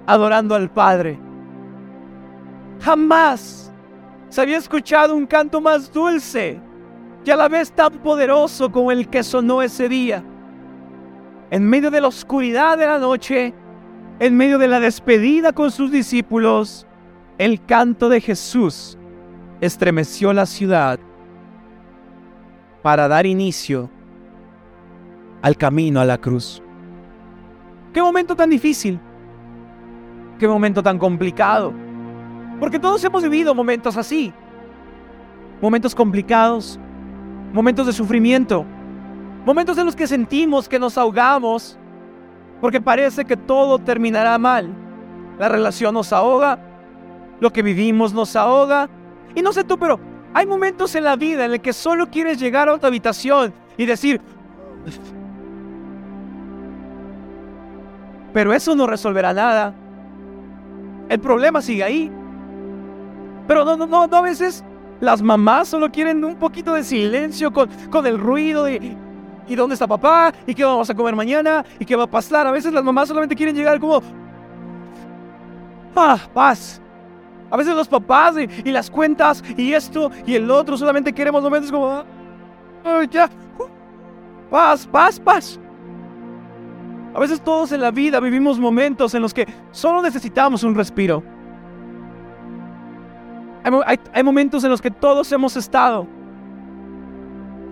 adorando 0.07 0.55
al 0.55 0.71
Padre. 0.71 1.19
Jamás 2.81 3.70
se 4.31 4.41
había 4.41 4.57
escuchado 4.57 5.15
un 5.15 5.27
canto 5.27 5.61
más 5.61 5.93
dulce 5.93 6.61
y 7.25 7.31
a 7.31 7.37
la 7.37 7.49
vez 7.49 7.73
tan 7.73 7.93
poderoso 7.99 8.71
como 8.71 8.91
el 8.91 9.09
que 9.09 9.23
sonó 9.23 9.61
ese 9.61 9.89
día. 9.89 10.25
En 11.51 11.69
medio 11.69 11.91
de 11.91 12.01
la 12.01 12.09
oscuridad 12.09 12.79
de 12.79 12.87
la 12.87 12.99
noche, 12.99 13.53
en 14.21 14.37
medio 14.37 14.59
de 14.59 14.69
la 14.69 14.81
despedida 14.81 15.53
con 15.53 15.71
sus 15.71 15.91
discípulos, 15.91 16.87
el 17.39 17.65
canto 17.65 18.09
de 18.09 18.21
Jesús 18.21 18.97
estremeció 19.61 20.33
la 20.33 20.47
ciudad 20.47 21.01
para 22.83 23.09
dar 23.09 23.27
inicio 23.27 23.91
al 25.43 25.57
camino 25.57 26.01
a 26.01 26.05
la 26.05 26.19
cruz. 26.19 26.63
Qué 27.93 28.01
momento 28.01 28.37
tan 28.37 28.49
difícil. 28.49 29.01
Qué 30.39 30.47
momento 30.47 30.83
tan 30.83 30.99
complicado. 30.99 31.90
Porque 32.61 32.79
todos 32.79 33.03
hemos 33.03 33.23
vivido 33.23 33.55
momentos 33.55 33.97
así. 33.97 34.33
Momentos 35.63 35.95
complicados. 35.95 36.79
Momentos 37.53 37.87
de 37.87 37.93
sufrimiento. 37.93 38.67
Momentos 39.47 39.79
en 39.79 39.87
los 39.87 39.97
que 39.97 40.07
sentimos 40.07 40.69
que 40.69 40.79
nos 40.79 40.99
ahogamos. 40.99 41.79
Porque 42.61 42.81
parece 42.81 43.25
que 43.25 43.37
todo 43.37 43.79
terminará 43.79 44.37
mal. 44.39 44.69
La 45.39 45.49
relación 45.49 45.95
nos 45.95 46.13
ahoga. 46.13 46.59
Lo 47.41 47.51
que 47.51 47.63
vivimos 47.63 48.13
nos 48.13 48.37
ahoga. 48.37 48.91
Y 49.35 49.41
no 49.41 49.55
sé 49.55 49.65
tú, 49.65 49.79
pero 49.79 49.99
hay 50.35 50.47
momentos 50.47 50.95
en 50.95 51.05
la 51.05 51.17
vida 51.17 51.47
en 51.47 51.53
el 51.53 51.61
que 51.61 51.73
solo 51.73 52.11
quieres 52.11 52.39
llegar 52.39 52.69
a 52.69 52.75
otra 52.75 52.89
habitación 52.89 53.55
y 53.77 53.87
decir, 53.87 54.21
pero 58.33 58.53
eso 58.53 58.77
no 58.77 58.87
resolverá 58.87 59.33
nada. 59.33 59.75
El 61.09 61.19
problema 61.19 61.61
sigue 61.63 61.83
ahí. 61.83 62.13
Pero 63.51 63.65
no, 63.65 63.77
no, 63.77 64.07
no, 64.07 64.17
a 64.17 64.21
veces 64.21 64.63
las 65.01 65.21
mamás 65.21 65.67
solo 65.67 65.91
quieren 65.91 66.25
un 66.25 66.37
poquito 66.37 66.73
de 66.73 66.85
silencio 66.85 67.53
con, 67.53 67.69
con 67.91 68.07
el 68.07 68.17
ruido 68.17 68.63
de 68.63 68.97
¿y 69.49 69.57
dónde 69.57 69.75
está 69.75 69.89
papá? 69.89 70.33
¿Y 70.47 70.55
qué 70.55 70.63
vamos 70.63 70.89
a 70.89 70.95
comer 70.95 71.17
mañana? 71.17 71.65
¿Y 71.81 71.85
qué 71.85 71.97
va 71.97 72.05
a 72.05 72.07
pasar? 72.07 72.47
A 72.47 72.53
veces 72.53 72.73
las 72.73 72.85
mamás 72.85 73.09
solamente 73.09 73.35
quieren 73.35 73.57
llegar 73.57 73.81
como 73.81 74.01
ah, 75.97 76.17
paz. 76.33 76.81
A 77.51 77.57
veces 77.57 77.75
los 77.75 77.89
papás 77.89 78.37
y, 78.39 78.71
las 78.71 78.89
cuentas 78.89 79.43
y 79.57 79.73
esto 79.73 80.13
y 80.25 80.37
el 80.37 80.49
otro 80.49 80.77
solamente 80.77 81.13
queremos 81.13 81.43
momentos 81.43 81.73
como 81.73 82.05
ah, 82.85 83.03
ya 83.11 83.29
paz, 84.49 84.87
paz, 84.87 85.19
paz. 85.19 85.59
A 87.13 87.19
veces 87.19 87.41
todos 87.41 87.73
en 87.73 87.81
la 87.81 87.91
vida 87.91 88.21
vivimos 88.21 88.61
momentos 88.61 89.13
en 89.17 89.23
los 89.23 89.35
que 89.35 89.45
solo 89.73 90.03
necesitamos 90.03 90.63
un 90.63 90.77
respiro. 90.77 91.40
Hay, 93.63 94.23
momentos 94.23 94.65
en 94.65 94.71
los 94.71 94.81
que 94.81 94.91
todos 94.91 95.31
hemos 95.33 95.57
estado, 95.57 96.07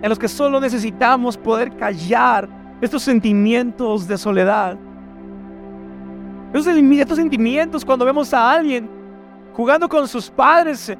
en 0.01 0.09
los 0.09 0.19
que 0.19 0.27
solo 0.27 0.59
necesitamos 0.59 1.35
poder 1.35 1.75
callar 1.75 2.47
estos 2.79 3.03
sentimientos 3.03 4.07
de 4.07 4.17
soledad. 4.17 4.77
Estos, 6.53 7.17
sentimientos 7.17 7.85
cuando 7.85 8.05
vemos 8.05 8.33
a 8.33 8.51
alguien 8.51 8.89
jugando 9.53 9.87
con 9.89 10.07
sus 10.07 10.29
padres 10.29 10.95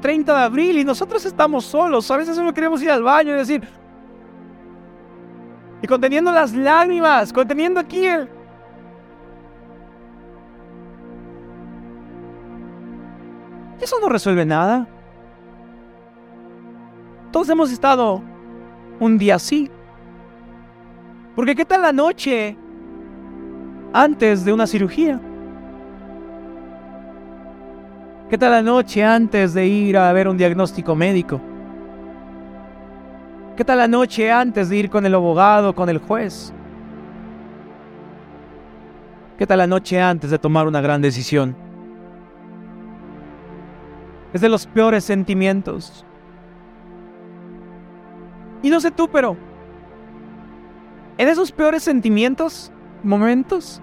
30 0.00 0.34
de 0.34 0.42
abril 0.42 0.78
y 0.78 0.84
nosotros 0.84 1.24
estamos 1.24 1.64
solos. 1.64 2.10
A 2.10 2.16
veces 2.16 2.36
solo 2.36 2.52
queremos 2.52 2.82
ir 2.82 2.90
al 2.90 3.02
baño 3.02 3.34
y 3.34 3.38
decir, 3.38 3.62
y 5.80 5.86
conteniendo 5.86 6.30
las 6.30 6.54
lágrimas, 6.54 7.32
conteniendo 7.32 7.80
aquí 7.80 8.06
el... 8.06 8.28
Eso 13.82 13.98
no 14.00 14.08
resuelve 14.08 14.46
nada. 14.46 14.86
Todos 17.32 17.48
hemos 17.48 17.72
estado 17.72 18.22
un 19.00 19.18
día 19.18 19.34
así. 19.34 19.68
Porque 21.34 21.56
¿qué 21.56 21.64
tal 21.64 21.82
la 21.82 21.92
noche 21.92 22.56
antes 23.92 24.44
de 24.44 24.52
una 24.52 24.68
cirugía? 24.68 25.20
¿Qué 28.30 28.38
tal 28.38 28.52
la 28.52 28.62
noche 28.62 29.02
antes 29.02 29.52
de 29.52 29.66
ir 29.66 29.96
a 29.98 30.12
ver 30.12 30.28
un 30.28 30.38
diagnóstico 30.38 30.94
médico? 30.94 31.40
¿Qué 33.56 33.64
tal 33.64 33.78
la 33.78 33.88
noche 33.88 34.30
antes 34.30 34.68
de 34.68 34.76
ir 34.76 34.90
con 34.90 35.04
el 35.04 35.14
abogado, 35.14 35.74
con 35.74 35.88
el 35.88 35.98
juez? 35.98 36.52
¿Qué 39.36 39.46
tal 39.46 39.58
la 39.58 39.66
noche 39.66 40.00
antes 40.00 40.30
de 40.30 40.38
tomar 40.38 40.68
una 40.68 40.80
gran 40.80 41.02
decisión? 41.02 41.61
Es 44.32 44.40
de 44.40 44.48
los 44.48 44.66
peores 44.66 45.04
sentimientos. 45.04 46.04
Y 48.62 48.70
no 48.70 48.80
sé 48.80 48.90
tú, 48.90 49.08
pero 49.08 49.36
en 51.18 51.28
esos 51.28 51.52
peores 51.52 51.82
sentimientos, 51.82 52.72
momentos, 53.02 53.80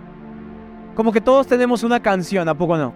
como 0.95 1.11
que 1.11 1.21
todos 1.21 1.47
tenemos 1.47 1.83
una 1.83 1.99
canción, 1.99 2.47
¿a 2.49 2.57
poco 2.57 2.77
no? 2.77 2.93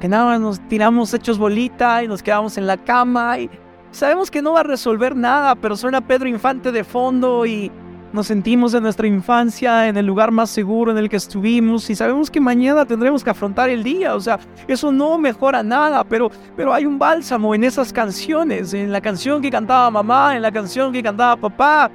Que 0.00 0.08
nada 0.08 0.26
más 0.26 0.40
nos 0.40 0.68
tiramos 0.68 1.14
hechos 1.14 1.38
bolita 1.38 2.02
y 2.02 2.08
nos 2.08 2.22
quedamos 2.22 2.58
en 2.58 2.66
la 2.66 2.76
cama 2.76 3.38
y 3.38 3.50
Sabemos 3.96 4.30
que 4.30 4.42
no 4.42 4.52
va 4.52 4.60
a 4.60 4.64
resolver 4.64 5.16
nada, 5.16 5.54
pero 5.54 5.74
suena 5.74 6.02
Pedro 6.02 6.28
Infante 6.28 6.70
de 6.70 6.84
fondo 6.84 7.46
y 7.46 7.72
nos 8.16 8.28
sentimos 8.28 8.72
en 8.72 8.82
nuestra 8.82 9.06
infancia 9.06 9.86
en 9.88 9.98
el 9.98 10.06
lugar 10.06 10.32
más 10.32 10.48
seguro 10.48 10.90
en 10.90 10.96
el 10.96 11.10
que 11.10 11.16
estuvimos 11.16 11.90
y 11.90 11.94
sabemos 11.94 12.30
que 12.30 12.40
mañana 12.40 12.86
tendremos 12.86 13.22
que 13.22 13.28
afrontar 13.28 13.68
el 13.68 13.84
día. 13.84 14.14
O 14.14 14.20
sea, 14.20 14.40
eso 14.66 14.90
no 14.90 15.18
mejora 15.18 15.62
nada, 15.62 16.02
pero, 16.02 16.30
pero 16.56 16.72
hay 16.72 16.86
un 16.86 16.98
bálsamo 16.98 17.54
en 17.54 17.62
esas 17.62 17.92
canciones, 17.92 18.72
en 18.72 18.90
la 18.90 19.02
canción 19.02 19.42
que 19.42 19.50
cantaba 19.50 19.90
mamá, 19.90 20.34
en 20.34 20.40
la 20.40 20.50
canción 20.50 20.94
que 20.94 21.02
cantaba 21.02 21.36
papá, 21.36 21.90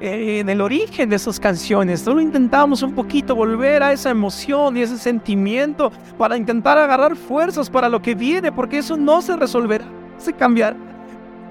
eh, 0.00 0.38
en 0.38 0.48
el 0.48 0.60
origen 0.60 1.10
de 1.10 1.16
esas 1.16 1.40
canciones. 1.40 2.02
Solo 2.02 2.20
intentamos 2.20 2.82
un 2.84 2.94
poquito 2.94 3.34
volver 3.34 3.82
a 3.82 3.92
esa 3.92 4.10
emoción 4.10 4.76
y 4.76 4.82
ese 4.82 4.96
sentimiento 4.96 5.90
para 6.16 6.36
intentar 6.36 6.78
agarrar 6.78 7.16
fuerzas 7.16 7.68
para 7.68 7.88
lo 7.88 8.00
que 8.00 8.14
viene, 8.14 8.52
porque 8.52 8.78
eso 8.78 8.96
no 8.96 9.20
se 9.20 9.36
resolverá, 9.36 9.86
se 10.18 10.32
cambiará 10.32 10.93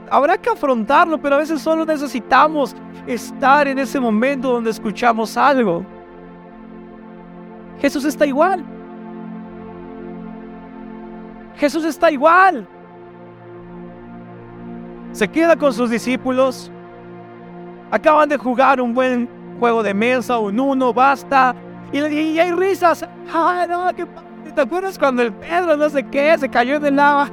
habrá 0.10 0.38
que 0.38 0.50
afrontarlo, 0.50 1.20
pero 1.22 1.36
a 1.36 1.38
veces 1.40 1.62
solo 1.62 1.86
necesitamos 1.86 2.76
estar 3.08 3.68
en 3.68 3.80
ese 3.80 4.00
momento 4.00 4.52
donde 4.52 4.70
escuchamos 4.70 5.36
algo. 5.38 5.86
Jesús 7.80 8.06
está 8.06 8.26
igual. 8.26 8.64
Jesús 11.56 11.86
está 11.86 12.12
igual. 12.12 12.68
Se 15.12 15.28
queda 15.28 15.56
con 15.56 15.74
sus 15.74 15.90
discípulos. 15.90 16.72
Acaban 17.92 18.30
de 18.30 18.38
jugar 18.38 18.82
un 18.82 18.94
buen 18.94 19.30
juego 19.60 19.84
de 19.84 19.94
mesa, 19.94 20.40
un 20.40 20.60
uno, 20.60 20.94
basta. 20.94 21.56
Y, 21.92 22.00
hay 22.00 22.52
risas. 22.52 23.08
¿Te 24.56 24.62
acuerdas 24.62 24.98
cuando 24.98 25.22
el 25.22 25.32
Pedro 25.34 25.78
no 25.78 25.90
sé 25.90 26.04
qué 26.04 26.36
se 26.38 26.50
cayó 26.50 26.76
en 26.76 26.86
el 26.86 27.00
agua? 27.00 27.30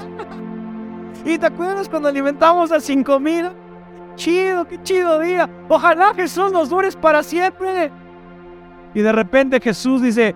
¿Y 1.24 1.38
te 1.38 1.46
acuerdas 1.46 1.88
cuando 1.88 2.08
alimentamos 2.08 2.72
a 2.72 2.80
cinco 2.80 3.20
mil? 3.20 3.50
Chido, 4.16 4.66
qué 4.66 4.82
chido 4.82 5.20
día. 5.20 5.48
Ojalá 5.68 6.12
Jesús 6.14 6.52
nos 6.52 6.68
dures 6.68 6.96
para 6.96 7.22
siempre. 7.22 7.90
Y 8.94 9.00
de 9.00 9.12
repente 9.12 9.60
Jesús 9.60 10.02
dice, 10.02 10.34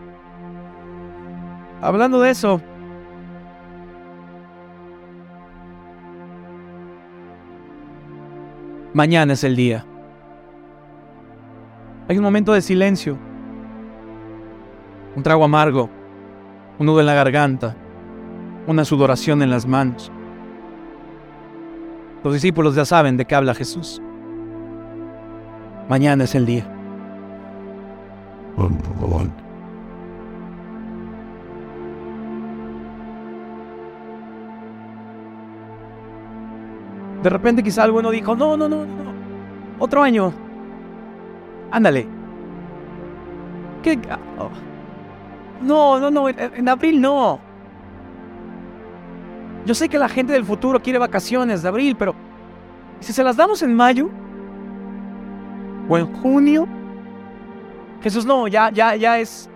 hablando 1.81 2.21
de 2.21 2.31
eso, 2.31 2.61
mañana 8.93 9.33
es 9.33 9.45
el 9.45 9.57
día. 9.57 9.85
Hay 12.09 12.17
un 12.17 12.25
momento 12.25 12.53
de 12.53 12.63
silencio, 12.63 13.19
un 15.17 15.23
trago 15.23 15.45
amargo, 15.45 15.91
un 16.79 16.87
nudo 16.87 17.01
en 17.01 17.07
la 17.07 17.15
garganta, 17.15 17.75
una 18.67 18.85
sudoración 18.85 19.43
en 19.43 19.51
las 19.51 19.67
manos. 19.67 20.13
Los 22.25 22.33
discípulos 22.33 22.75
ya 22.75 22.87
saben 22.87 23.19
de 23.19 23.27
qué 23.27 23.35
habla 23.35 23.55
Jesús. 23.55 24.01
Mañana 25.91 26.25
es 26.25 26.35
el 26.35 26.47
día. 26.47 26.67
De 37.23 37.29
repente 37.31 37.63
quizá 37.63 37.83
alguno 37.83 38.11
dijo, 38.11 38.35
no, 38.35 38.57
no, 38.57 38.71
no, 38.71 38.87
no, 38.87 39.13
otro 39.79 40.03
año. 40.03 40.33
Ándale. 41.71 42.09
¿Qué? 43.83 43.99
Oh. 44.39 44.49
No, 45.63 46.01
no, 46.01 46.11
no, 46.11 46.29
en 46.31 46.69
abril 46.71 47.03
no. 47.03 47.39
Yo 49.65 49.75
sé 49.75 49.89
que 49.89 49.99
la 49.99 50.09
gente 50.09 50.33
del 50.33 50.45
futuro 50.45 50.81
quiere 50.81 50.99
vacaciones 50.99 51.63
de 51.63 51.69
abril, 51.69 51.97
pero 51.97 52.15
si 53.01 53.13
se 53.13 53.25
las 53.25 53.37
damos 53.37 53.63
en 53.63 53.75
mayo, 53.75 54.11
o 55.89 55.99
en 55.99 56.13
junio. 56.15 56.67
Jesús 58.03 58.27
no, 58.27 58.49
ya, 58.49 58.71
ya, 58.71 58.97
ya 58.97 59.19
es, 59.19 59.49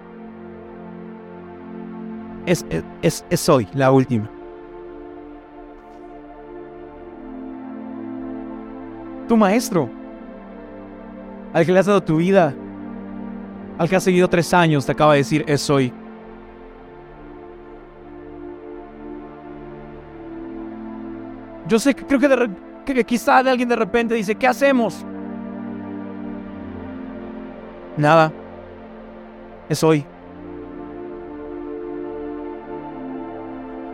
es, 2.47 2.65
es, 3.03 3.25
es 3.29 3.49
hoy 3.49 3.69
la 3.75 3.93
última. 3.93 4.29
Tu 9.27 9.37
maestro, 9.37 9.91
al 11.53 11.67
que 11.67 11.73
le 11.73 11.79
has 11.79 11.87
dado 11.87 12.03
tu 12.03 12.17
vida, 12.17 12.55
al 13.77 13.89
que 13.89 13.97
has 13.97 14.03
seguido 14.03 14.29
tres 14.29 14.55
años, 14.55 14.87
te 14.87 14.93
acaba 14.93 15.13
de 15.13 15.19
decir, 15.19 15.45
es 15.47 15.69
hoy. 15.69 15.93
Yo 21.69 21.79
sé 21.79 21.95
que 21.95 22.05
creo 22.07 22.19
que, 22.19 22.95
de, 22.95 23.05
quizá 23.05 23.39
alguien 23.39 23.69
de 23.69 23.77
repente 23.77 24.15
dice, 24.15 24.35
¿qué 24.35 24.47
hacemos? 24.47 25.05
Nada. 27.99 28.33
Es 29.69 29.85
hoy. 29.85 30.05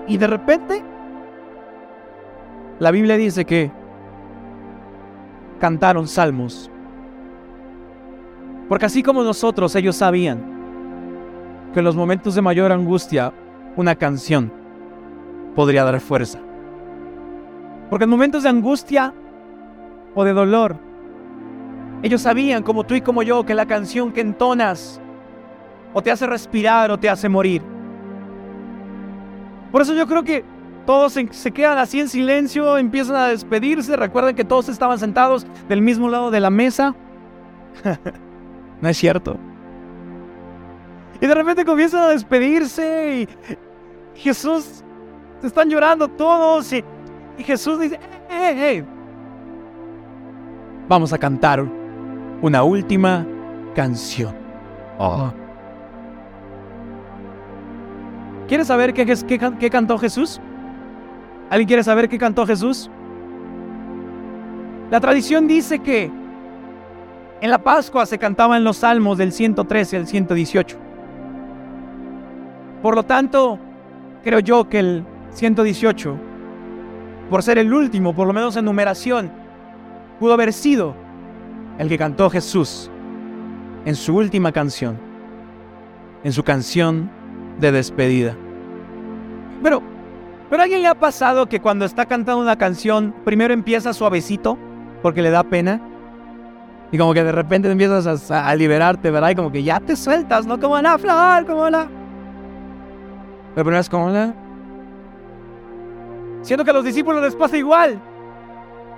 Y 0.06 0.16
de 0.16 0.26
repente, 0.28 0.84
la 2.78 2.92
Biblia 2.92 3.16
dice 3.16 3.44
que 3.44 3.72
cantaron 5.58 6.06
salmos. 6.06 6.70
Porque 8.68 8.86
así 8.86 9.02
como 9.02 9.24
nosotros, 9.24 9.74
ellos 9.74 9.96
sabían 9.96 10.42
que 11.72 11.80
en 11.80 11.84
los 11.84 11.96
momentos 11.96 12.36
de 12.36 12.42
mayor 12.42 12.70
angustia, 12.70 13.32
una 13.74 13.96
canción 13.96 14.52
podría 15.56 15.82
dar 15.82 15.98
fuerza. 15.98 16.38
Porque 17.94 18.06
en 18.06 18.10
momentos 18.10 18.42
de 18.42 18.48
angustia 18.48 19.14
o 20.16 20.24
de 20.24 20.32
dolor, 20.32 20.76
ellos 22.02 22.22
sabían, 22.22 22.64
como 22.64 22.82
tú 22.82 22.94
y 22.94 23.00
como 23.00 23.22
yo, 23.22 23.46
que 23.46 23.54
la 23.54 23.66
canción 23.66 24.10
que 24.10 24.20
entonas 24.20 25.00
o 25.92 26.02
te 26.02 26.10
hace 26.10 26.26
respirar 26.26 26.90
o 26.90 26.98
te 26.98 27.08
hace 27.08 27.28
morir. 27.28 27.62
Por 29.70 29.80
eso 29.80 29.94
yo 29.94 30.08
creo 30.08 30.24
que 30.24 30.44
todos 30.84 31.12
se, 31.12 31.52
quedan 31.52 31.78
así 31.78 32.00
en 32.00 32.08
silencio, 32.08 32.78
empiezan 32.78 33.14
a 33.14 33.28
despedirse. 33.28 33.94
Recuerden 33.94 34.34
que 34.34 34.44
todos 34.44 34.68
estaban 34.68 34.98
sentados 34.98 35.46
del 35.68 35.80
mismo 35.80 36.08
lado 36.08 36.32
de 36.32 36.40
la 36.40 36.50
mesa. 36.50 36.96
no 38.80 38.88
es 38.88 38.96
cierto. 38.96 39.38
Y 41.20 41.28
de 41.28 41.34
repente 41.36 41.64
comienzan 41.64 42.02
a 42.02 42.08
despedirse 42.08 43.20
y 43.20 44.18
Jesús, 44.18 44.82
están 45.44 45.70
llorando 45.70 46.08
todos 46.08 46.72
y 46.72 46.82
y 47.38 47.42
Jesús 47.42 47.80
dice, 47.80 47.98
vamos 50.88 51.12
a 51.12 51.18
cantar 51.18 51.64
una 52.42 52.62
última 52.62 53.26
canción. 53.74 54.34
Oh. 54.98 55.32
¿Quieres 58.46 58.66
saber 58.66 58.92
qué, 58.92 59.06
qué 59.58 59.70
cantó 59.70 59.98
Jesús? 59.98 60.40
¿Alguien 61.50 61.66
quiere 61.66 61.82
saber 61.82 62.08
qué 62.08 62.18
cantó 62.18 62.46
Jesús? 62.46 62.90
La 64.90 65.00
tradición 65.00 65.48
dice 65.48 65.78
que 65.78 66.10
en 67.40 67.50
la 67.50 67.58
Pascua 67.58 68.06
se 68.06 68.18
cantaban 68.18 68.64
los 68.64 68.78
salmos 68.78 69.18
del 69.18 69.32
113 69.32 69.96
al 69.96 70.06
118. 70.06 70.78
Por 72.82 72.94
lo 72.94 73.02
tanto, 73.02 73.58
creo 74.22 74.40
yo 74.40 74.68
que 74.68 74.78
el 74.78 75.04
118 75.30 76.16
por 77.30 77.42
ser 77.42 77.58
el 77.58 77.72
último, 77.72 78.14
por 78.14 78.26
lo 78.26 78.32
menos 78.32 78.56
en 78.56 78.64
numeración, 78.64 79.30
pudo 80.18 80.34
haber 80.34 80.52
sido 80.52 80.94
el 81.78 81.88
que 81.88 81.98
cantó 81.98 82.30
Jesús 82.30 82.90
en 83.84 83.94
su 83.94 84.16
última 84.16 84.52
canción, 84.52 84.98
en 86.22 86.32
su 86.32 86.42
canción 86.42 87.10
de 87.58 87.72
despedida. 87.72 88.36
Pero, 89.62 89.82
pero 90.50 90.60
¿a 90.60 90.64
alguien 90.64 90.82
le 90.82 90.88
ha 90.88 90.94
pasado 90.94 91.46
que 91.46 91.60
cuando 91.60 91.84
está 91.84 92.06
cantando 92.06 92.42
una 92.42 92.56
canción, 92.56 93.14
primero 93.24 93.54
empieza 93.54 93.92
suavecito, 93.92 94.58
porque 95.02 95.22
le 95.22 95.30
da 95.30 95.42
pena? 95.42 95.80
Y 96.92 96.98
como 96.98 97.12
que 97.12 97.24
de 97.24 97.32
repente 97.32 97.70
empiezas 97.70 98.30
a, 98.30 98.54
liberarte, 98.54 99.10
¿verdad? 99.10 99.30
Y 99.30 99.34
como 99.34 99.50
que 99.50 99.62
ya 99.62 99.80
te 99.80 99.96
sueltas, 99.96 100.46
¿no? 100.46 100.60
Como 100.60 100.80
la 100.80 100.96
flor, 100.96 101.46
como 101.46 101.68
la... 101.68 101.88
Pero 103.54 103.64
primero 103.64 103.80
es 103.80 103.88
como 103.88 104.10
la... 104.10 104.34
Siento 106.44 106.62
que 106.62 106.70
a 106.70 106.74
los 106.74 106.84
discípulos 106.84 107.22
les 107.22 107.34
pasa 107.34 107.56
igual. 107.56 107.98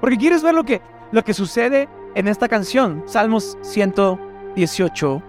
Porque 0.01 0.17
quieres 0.17 0.43
ver 0.43 0.53
lo 0.53 0.65
que, 0.65 0.83
lo 1.13 1.23
que 1.23 1.33
sucede 1.33 1.89
en 2.17 2.27
esta 2.27 2.49
canción. 2.49 3.05
Salmos 3.07 3.57
118, 3.63 5.23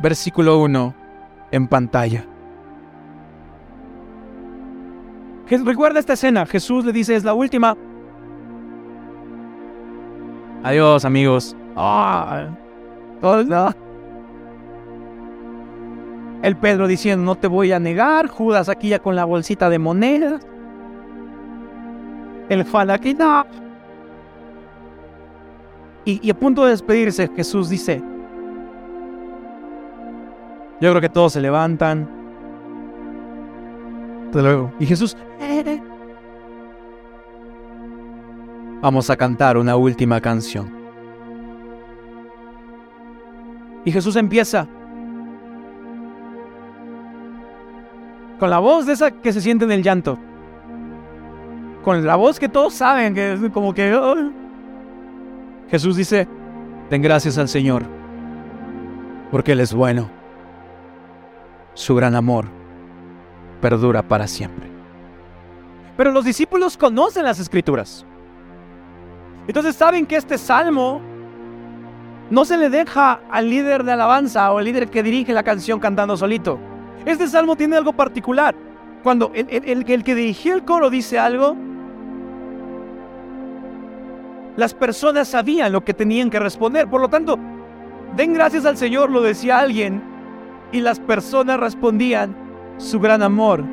versículo 0.00 0.60
1, 0.60 0.94
en 1.52 1.68
pantalla. 1.68 2.26
Recuerda 5.48 6.00
esta 6.00 6.14
escena. 6.14 6.44
Jesús 6.44 6.84
le 6.84 6.92
dice, 6.92 7.14
es 7.14 7.22
la 7.22 7.34
última. 7.34 7.76
Adiós, 10.64 11.04
amigos. 11.04 11.56
Ah, 11.76 12.48
El 16.42 16.56
Pedro 16.56 16.88
diciendo, 16.88 17.24
no 17.24 17.36
te 17.36 17.46
voy 17.46 17.70
a 17.70 17.78
negar. 17.78 18.26
Judas 18.26 18.68
aquí 18.68 18.88
ya 18.88 18.98
con 18.98 19.14
la 19.14 19.24
bolsita 19.24 19.70
de 19.70 19.78
monedas 19.78 20.44
el 22.48 22.64
falaquita. 22.64 23.46
Y, 26.04 26.26
y 26.26 26.30
a 26.30 26.34
punto 26.34 26.64
de 26.64 26.70
despedirse, 26.70 27.30
Jesús 27.34 27.68
dice, 27.70 28.02
yo 30.80 30.90
creo 30.90 31.00
que 31.00 31.08
todos 31.08 31.32
se 31.32 31.40
levantan. 31.40 32.08
Hasta 34.26 34.42
luego. 34.42 34.72
Y 34.78 34.86
Jesús, 34.86 35.16
vamos 38.82 39.08
a 39.08 39.16
cantar 39.16 39.56
una 39.56 39.76
última 39.76 40.20
canción. 40.20 40.70
Y 43.84 43.92
Jesús 43.92 44.16
empieza 44.16 44.66
con 48.38 48.50
la 48.50 48.58
voz 48.58 48.86
de 48.86 48.92
esa 48.94 49.10
que 49.10 49.32
se 49.32 49.40
siente 49.40 49.64
en 49.64 49.72
el 49.72 49.82
llanto 49.82 50.18
con 51.84 52.04
la 52.04 52.16
voz 52.16 52.40
que 52.40 52.48
todos 52.48 52.74
saben, 52.74 53.14
que 53.14 53.34
es 53.34 53.40
como 53.52 53.74
que... 53.74 53.94
Jesús 55.70 55.96
dice, 55.96 56.26
den 56.90 57.02
gracias 57.02 57.36
al 57.36 57.48
Señor, 57.48 57.84
porque 59.30 59.52
Él 59.52 59.60
es 59.60 59.74
bueno. 59.74 60.08
Su 61.74 61.94
gran 61.94 62.14
amor 62.14 62.46
perdura 63.60 64.02
para 64.02 64.26
siempre. 64.26 64.68
Pero 65.96 66.10
los 66.10 66.24
discípulos 66.24 66.76
conocen 66.76 67.24
las 67.24 67.38
escrituras. 67.38 68.06
Entonces 69.46 69.76
saben 69.76 70.06
que 70.06 70.16
este 70.16 70.38
salmo 70.38 71.00
no 72.30 72.44
se 72.44 72.56
le 72.56 72.70
deja 72.70 73.20
al 73.30 73.50
líder 73.50 73.84
de 73.84 73.92
alabanza 73.92 74.50
o 74.52 74.58
al 74.58 74.64
líder 74.64 74.88
que 74.88 75.02
dirige 75.02 75.32
la 75.32 75.42
canción 75.42 75.80
cantando 75.80 76.16
solito. 76.16 76.58
Este 77.04 77.28
salmo 77.28 77.56
tiene 77.56 77.76
algo 77.76 77.92
particular. 77.92 78.54
Cuando 79.02 79.30
el, 79.34 79.84
el 79.86 80.04
que 80.04 80.14
dirigió 80.14 80.54
el 80.54 80.64
coro 80.64 80.88
dice 80.88 81.18
algo, 81.18 81.56
las 84.56 84.74
personas 84.74 85.28
sabían 85.28 85.72
lo 85.72 85.84
que 85.84 85.94
tenían 85.94 86.30
que 86.30 86.38
responder. 86.38 86.88
Por 86.88 87.00
lo 87.00 87.08
tanto, 87.08 87.38
den 88.16 88.34
gracias 88.34 88.64
al 88.64 88.76
Señor, 88.76 89.10
lo 89.10 89.20
decía 89.20 89.58
alguien, 89.58 90.02
y 90.72 90.80
las 90.80 91.00
personas 91.00 91.58
respondían, 91.58 92.36
su 92.78 92.98
gran 93.00 93.22
amor 93.22 93.64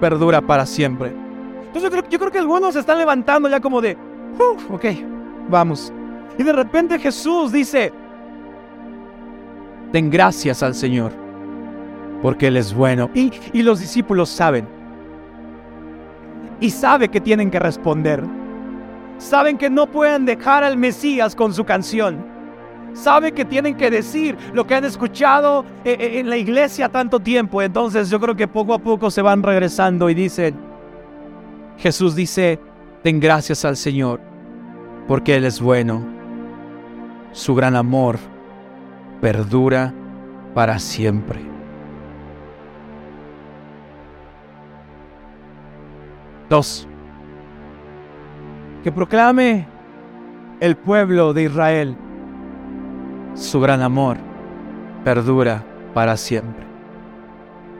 perdura 0.00 0.40
para 0.40 0.66
siempre. 0.66 1.12
Entonces 1.66 1.90
yo 2.08 2.18
creo, 2.18 2.30
que 2.30 2.38
algunos 2.38 2.74
se 2.74 2.80
están 2.80 2.98
levantando 2.98 3.48
ya 3.48 3.60
como 3.60 3.80
de, 3.80 3.96
ok, 4.70 4.84
vamos. 5.48 5.92
Y 6.38 6.42
de 6.42 6.52
repente 6.52 6.98
Jesús 6.98 7.52
dice, 7.52 7.92
den 9.92 10.10
gracias 10.10 10.62
al 10.62 10.74
Señor, 10.74 11.12
porque 12.22 12.46
Él 12.48 12.56
es 12.56 12.72
bueno. 12.72 13.10
Y, 13.14 13.32
y 13.52 13.62
los 13.62 13.80
discípulos 13.80 14.28
saben. 14.28 14.66
Y 16.60 16.70
sabe 16.70 17.08
que 17.08 17.20
tienen 17.20 17.50
que 17.50 17.58
responder 17.58 18.24
saben 19.18 19.58
que 19.58 19.68
no 19.68 19.86
pueden 19.86 20.24
dejar 20.24 20.64
al 20.64 20.76
Mesías 20.76 21.34
con 21.34 21.52
su 21.52 21.64
canción. 21.64 22.24
Saben 22.94 23.34
que 23.34 23.44
tienen 23.44 23.76
que 23.76 23.90
decir 23.90 24.36
lo 24.52 24.66
que 24.66 24.74
han 24.74 24.84
escuchado 24.84 25.64
eh, 25.84 25.96
eh, 26.00 26.18
en 26.20 26.30
la 26.30 26.36
iglesia 26.36 26.88
tanto 26.88 27.20
tiempo. 27.20 27.60
Entonces 27.60 28.08
yo 28.10 28.18
creo 28.18 28.34
que 28.34 28.48
poco 28.48 28.74
a 28.74 28.78
poco 28.78 29.10
se 29.10 29.22
van 29.22 29.42
regresando 29.42 30.08
y 30.08 30.14
dicen, 30.14 30.56
Jesús 31.76 32.14
dice, 32.14 32.58
den 33.04 33.20
gracias 33.20 33.64
al 33.64 33.76
Señor, 33.76 34.20
porque 35.06 35.36
Él 35.36 35.44
es 35.44 35.60
bueno. 35.60 36.04
Su 37.32 37.54
gran 37.54 37.76
amor 37.76 38.18
perdura 39.20 39.92
para 40.54 40.78
siempre. 40.78 41.40
Dos 46.48 46.87
que 48.88 48.92
proclame 48.92 49.68
el 50.60 50.74
pueblo 50.74 51.34
de 51.34 51.42
Israel 51.42 51.94
su 53.34 53.60
gran 53.60 53.82
amor 53.82 54.16
perdura 55.04 55.62
para 55.92 56.16
siempre. 56.16 56.64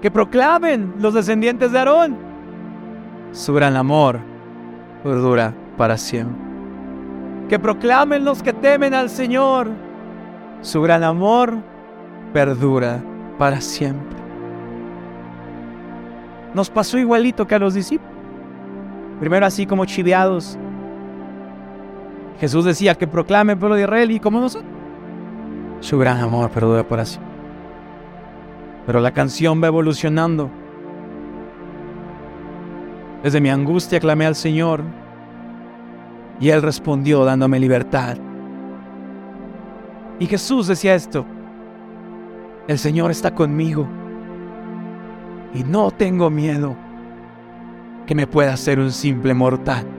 Que 0.03 0.11
proclamen 0.11 0.92
los 0.99 1.14
descendientes 1.14 1.73
de 1.73 1.79
Aarón, 1.79 2.14
su 3.33 3.55
gran 3.55 3.75
amor 3.75 4.21
perdura 5.03 5.55
para 5.79 5.97
siempre. 5.97 6.44
Que 7.49 7.59
proclamen 7.59 8.27
los 8.27 8.42
que 8.42 8.53
temen 8.53 8.92
al 8.92 9.09
Señor, 9.09 9.71
su 10.61 10.83
gran 10.83 11.03
amor 11.03 11.55
perdura 12.35 13.03
para 13.38 13.62
siempre. 13.62 14.18
Nos 16.53 16.68
pasó 16.68 16.99
igualito 16.99 17.47
que 17.47 17.55
a 17.55 17.59
los 17.59 17.73
discípulos. 17.73 18.12
Primero 19.21 19.47
así 19.47 19.64
como 19.64 19.87
chiveados. 19.87 20.59
Jesús 22.40 22.64
decía 22.64 22.94
que 22.94 23.07
proclame 23.07 23.55
el 23.55 23.59
pueblo 23.59 23.77
de 23.77 23.83
Israel 23.83 24.11
y 24.11 24.20
como 24.20 24.40
nosotros. 24.40 24.70
Su 25.81 25.98
gran 25.98 26.18
amor 26.18 26.51
perdura 26.51 26.87
para 26.87 27.05
siempre. 27.05 27.33
Pero 28.87 29.01
la 29.01 29.12
canción 29.12 29.62
va 29.62 29.66
evolucionando. 29.66 30.51
Desde 33.22 33.40
mi 33.40 33.51
angustia 33.51 33.98
clamé 33.98 34.27
al 34.27 34.37
Señor 34.37 34.83
y 36.40 36.51
Él 36.51 36.62
respondió 36.62 37.24
dándome 37.24 37.59
libertad. 37.59 38.16
Y 40.20 40.27
Jesús 40.27 40.68
decía 40.68 40.94
esto, 40.94 41.27
el 42.66 42.79
Señor 42.79 43.11
está 43.11 43.35
conmigo 43.35 43.88
y 45.55 45.64
no 45.64 45.90
tengo 45.90 46.31
miedo 46.31 46.77
que 48.07 48.14
me 48.14 48.27
pueda 48.27 48.53
hacer 48.53 48.79
un 48.79 48.92
simple 48.92 49.35
mortal. 49.35 49.98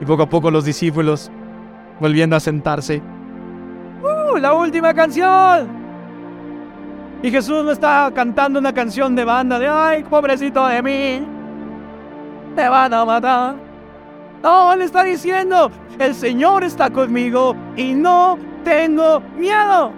Y 0.00 0.04
poco 0.04 0.22
a 0.22 0.28
poco 0.28 0.50
los 0.50 0.64
discípulos, 0.64 1.30
volviendo 2.00 2.36
a 2.36 2.40
sentarse, 2.40 3.02
¡Uh! 4.02 4.36
¡La 4.38 4.54
última 4.54 4.94
canción! 4.94 5.68
Y 7.22 7.30
Jesús 7.30 7.64
no 7.64 7.72
está 7.72 8.10
cantando 8.14 8.60
una 8.60 8.72
canción 8.72 9.16
de 9.16 9.24
banda 9.24 9.58
de 9.58 9.68
¡Ay, 9.68 10.04
pobrecito 10.04 10.64
de 10.68 10.82
mí! 10.82 11.26
¡Te 12.54 12.68
van 12.68 12.94
a 12.94 13.04
matar! 13.04 13.56
No, 14.42 14.72
Él 14.72 14.82
está 14.82 15.02
diciendo, 15.02 15.70
el 15.98 16.14
Señor 16.14 16.62
está 16.62 16.90
conmigo 16.90 17.56
y 17.76 17.92
no 17.92 18.38
tengo 18.62 19.20
miedo. 19.36 19.92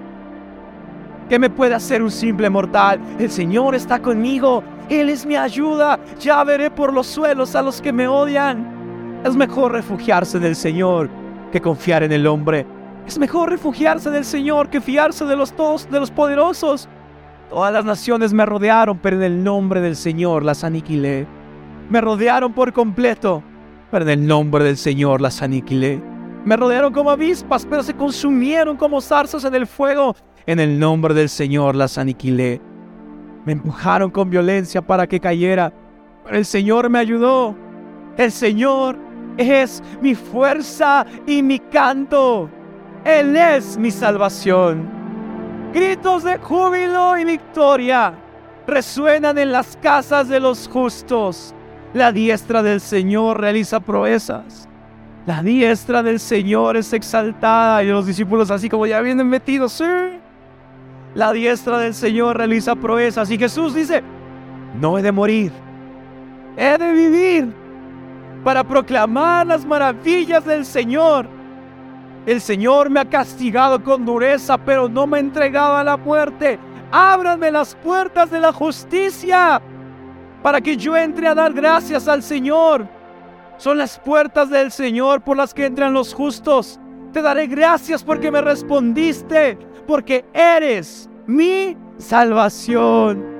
¿Qué 1.28 1.38
me 1.38 1.50
puede 1.50 1.74
hacer 1.74 2.02
un 2.02 2.10
simple 2.10 2.48
mortal? 2.48 2.98
El 3.18 3.30
Señor 3.30 3.74
está 3.74 4.00
conmigo. 4.00 4.64
Él 4.88 5.10
es 5.10 5.24
mi 5.24 5.36
ayuda. 5.36 6.00
Ya 6.18 6.42
veré 6.42 6.70
por 6.70 6.92
los 6.92 7.06
suelos 7.06 7.54
a 7.54 7.62
los 7.62 7.80
que 7.80 7.92
me 7.92 8.08
odian. 8.08 8.79
Es 9.22 9.36
mejor 9.36 9.72
refugiarse 9.72 10.38
del 10.38 10.56
Señor 10.56 11.10
que 11.52 11.60
confiar 11.60 12.02
en 12.02 12.12
el 12.12 12.26
hombre. 12.26 12.66
Es 13.06 13.18
mejor 13.18 13.50
refugiarse 13.50 14.08
del 14.08 14.24
Señor 14.24 14.70
que 14.70 14.80
fiarse 14.80 15.26
de 15.26 15.36
los, 15.36 15.52
todos, 15.52 15.90
de 15.90 16.00
los 16.00 16.10
poderosos. 16.10 16.88
Todas 17.50 17.70
las 17.70 17.84
naciones 17.84 18.32
me 18.32 18.46
rodearon, 18.46 18.98
pero 18.98 19.16
en 19.16 19.22
el 19.22 19.44
nombre 19.44 19.82
del 19.82 19.94
Señor 19.94 20.42
las 20.42 20.64
aniquilé. 20.64 21.26
Me 21.90 22.00
rodearon 22.00 22.54
por 22.54 22.72
completo, 22.72 23.42
pero 23.90 24.04
en 24.04 24.10
el 24.10 24.26
nombre 24.26 24.64
del 24.64 24.78
Señor 24.78 25.20
las 25.20 25.42
aniquilé. 25.42 26.00
Me 26.46 26.56
rodearon 26.56 26.90
como 26.90 27.10
avispas, 27.10 27.66
pero 27.66 27.82
se 27.82 27.92
consumieron 27.92 28.78
como 28.78 29.02
zarzas 29.02 29.44
en 29.44 29.54
el 29.54 29.66
fuego. 29.66 30.16
En 30.46 30.60
el 30.60 30.78
nombre 30.78 31.12
del 31.12 31.28
Señor 31.28 31.76
las 31.76 31.98
aniquilé. 31.98 32.58
Me 33.44 33.52
empujaron 33.52 34.10
con 34.10 34.30
violencia 34.30 34.80
para 34.80 35.06
que 35.06 35.20
cayera, 35.20 35.74
pero 36.24 36.38
el 36.38 36.46
Señor 36.46 36.88
me 36.88 37.00
ayudó. 37.00 37.54
El 38.16 38.32
Señor 38.32 39.09
es 39.36 39.82
mi 40.00 40.14
fuerza 40.14 41.06
y 41.26 41.42
mi 41.42 41.58
canto. 41.58 42.48
Él 43.04 43.36
es 43.36 43.76
mi 43.78 43.90
salvación. 43.90 44.88
Gritos 45.72 46.24
de 46.24 46.38
júbilo 46.38 47.16
y 47.16 47.24
victoria 47.24 48.14
resuenan 48.66 49.38
en 49.38 49.52
las 49.52 49.76
casas 49.76 50.28
de 50.28 50.40
los 50.40 50.68
justos. 50.68 51.54
La 51.94 52.12
diestra 52.12 52.62
del 52.62 52.80
Señor 52.80 53.40
realiza 53.40 53.80
proezas. 53.80 54.68
La 55.26 55.42
diestra 55.42 56.02
del 56.02 56.20
Señor 56.20 56.76
es 56.76 56.92
exaltada. 56.92 57.82
Y 57.82 57.88
los 57.88 58.06
discípulos 58.06 58.50
así 58.50 58.68
como 58.68 58.86
ya 58.86 59.00
vienen 59.00 59.28
metidos. 59.28 59.72
Sí. 59.72 59.84
La 61.14 61.32
diestra 61.32 61.78
del 61.78 61.94
Señor 61.94 62.36
realiza 62.36 62.76
proezas. 62.76 63.30
Y 63.30 63.38
Jesús 63.38 63.74
dice, 63.74 64.02
no 64.80 64.98
he 64.98 65.02
de 65.02 65.12
morir. 65.12 65.52
He 66.56 66.78
de 66.78 66.92
vivir 66.92 67.54
para 68.44 68.64
proclamar 68.64 69.46
las 69.46 69.64
maravillas 69.64 70.44
del 70.44 70.64
Señor. 70.64 71.26
El 72.26 72.40
Señor 72.40 72.90
me 72.90 73.00
ha 73.00 73.04
castigado 73.04 73.82
con 73.82 74.04
dureza, 74.04 74.58
pero 74.58 74.88
no 74.88 75.06
me 75.06 75.18
ha 75.18 75.20
entregado 75.20 75.76
a 75.76 75.84
la 75.84 75.96
muerte. 75.96 76.58
Ábranme 76.92 77.50
las 77.50 77.74
puertas 77.76 78.30
de 78.30 78.40
la 78.40 78.52
justicia 78.52 79.60
para 80.42 80.60
que 80.60 80.76
yo 80.76 80.96
entre 80.96 81.28
a 81.28 81.34
dar 81.34 81.52
gracias 81.52 82.08
al 82.08 82.22
Señor. 82.22 82.86
Son 83.56 83.76
las 83.78 83.98
puertas 83.98 84.48
del 84.50 84.70
Señor 84.70 85.20
por 85.22 85.36
las 85.36 85.52
que 85.52 85.66
entran 85.66 85.92
los 85.92 86.14
justos. 86.14 86.80
Te 87.12 87.20
daré 87.22 87.46
gracias 87.46 88.02
porque 88.02 88.30
me 88.30 88.40
respondiste, 88.40 89.58
porque 89.86 90.24
eres 90.32 91.10
mi 91.26 91.76
salvación. 91.98 93.39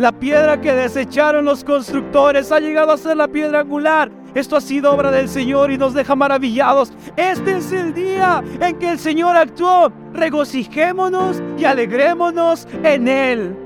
La 0.00 0.12
piedra 0.12 0.58
que 0.58 0.72
desecharon 0.72 1.44
los 1.44 1.62
constructores 1.62 2.50
ha 2.50 2.58
llegado 2.58 2.90
a 2.90 2.96
ser 2.96 3.18
la 3.18 3.28
piedra 3.28 3.60
angular. 3.60 4.10
Esto 4.34 4.56
ha 4.56 4.60
sido 4.62 4.94
obra 4.94 5.10
del 5.10 5.28
Señor 5.28 5.70
y 5.70 5.76
nos 5.76 5.92
deja 5.92 6.16
maravillados. 6.16 6.90
Este 7.18 7.58
es 7.58 7.70
el 7.70 7.92
día 7.92 8.42
en 8.62 8.78
que 8.78 8.92
el 8.92 8.98
Señor 8.98 9.36
actuó. 9.36 9.92
Regocijémonos 10.14 11.42
y 11.58 11.66
alegrémonos 11.66 12.66
en 12.82 13.08
Él. 13.08 13.56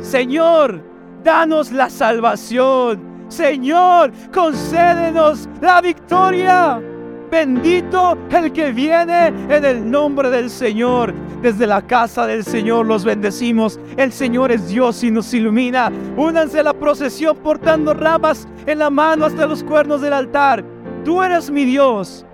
Señor, 0.00 0.82
danos 1.24 1.72
la 1.72 1.88
salvación. 1.88 3.24
Señor, 3.28 4.12
concédenos 4.34 5.48
la 5.62 5.80
victoria. 5.80 6.82
Bendito 7.30 8.16
el 8.30 8.52
que 8.52 8.72
viene 8.72 9.28
en 9.48 9.64
el 9.64 9.90
nombre 9.90 10.30
del 10.30 10.50
Señor. 10.50 11.12
Desde 11.42 11.66
la 11.66 11.82
casa 11.82 12.26
del 12.26 12.44
Señor 12.44 12.86
los 12.86 13.04
bendecimos. 13.04 13.78
El 13.96 14.12
Señor 14.12 14.52
es 14.52 14.68
Dios 14.68 15.02
y 15.02 15.10
nos 15.10 15.32
ilumina. 15.34 15.92
Únanse 16.16 16.60
a 16.60 16.62
la 16.62 16.72
procesión 16.72 17.36
portando 17.36 17.94
ramas 17.94 18.46
en 18.66 18.78
la 18.78 18.90
mano 18.90 19.26
hasta 19.26 19.46
los 19.46 19.62
cuernos 19.62 20.00
del 20.00 20.12
altar. 20.12 20.64
Tú 21.04 21.22
eres 21.22 21.50
mi 21.50 21.64
Dios. 21.64 22.24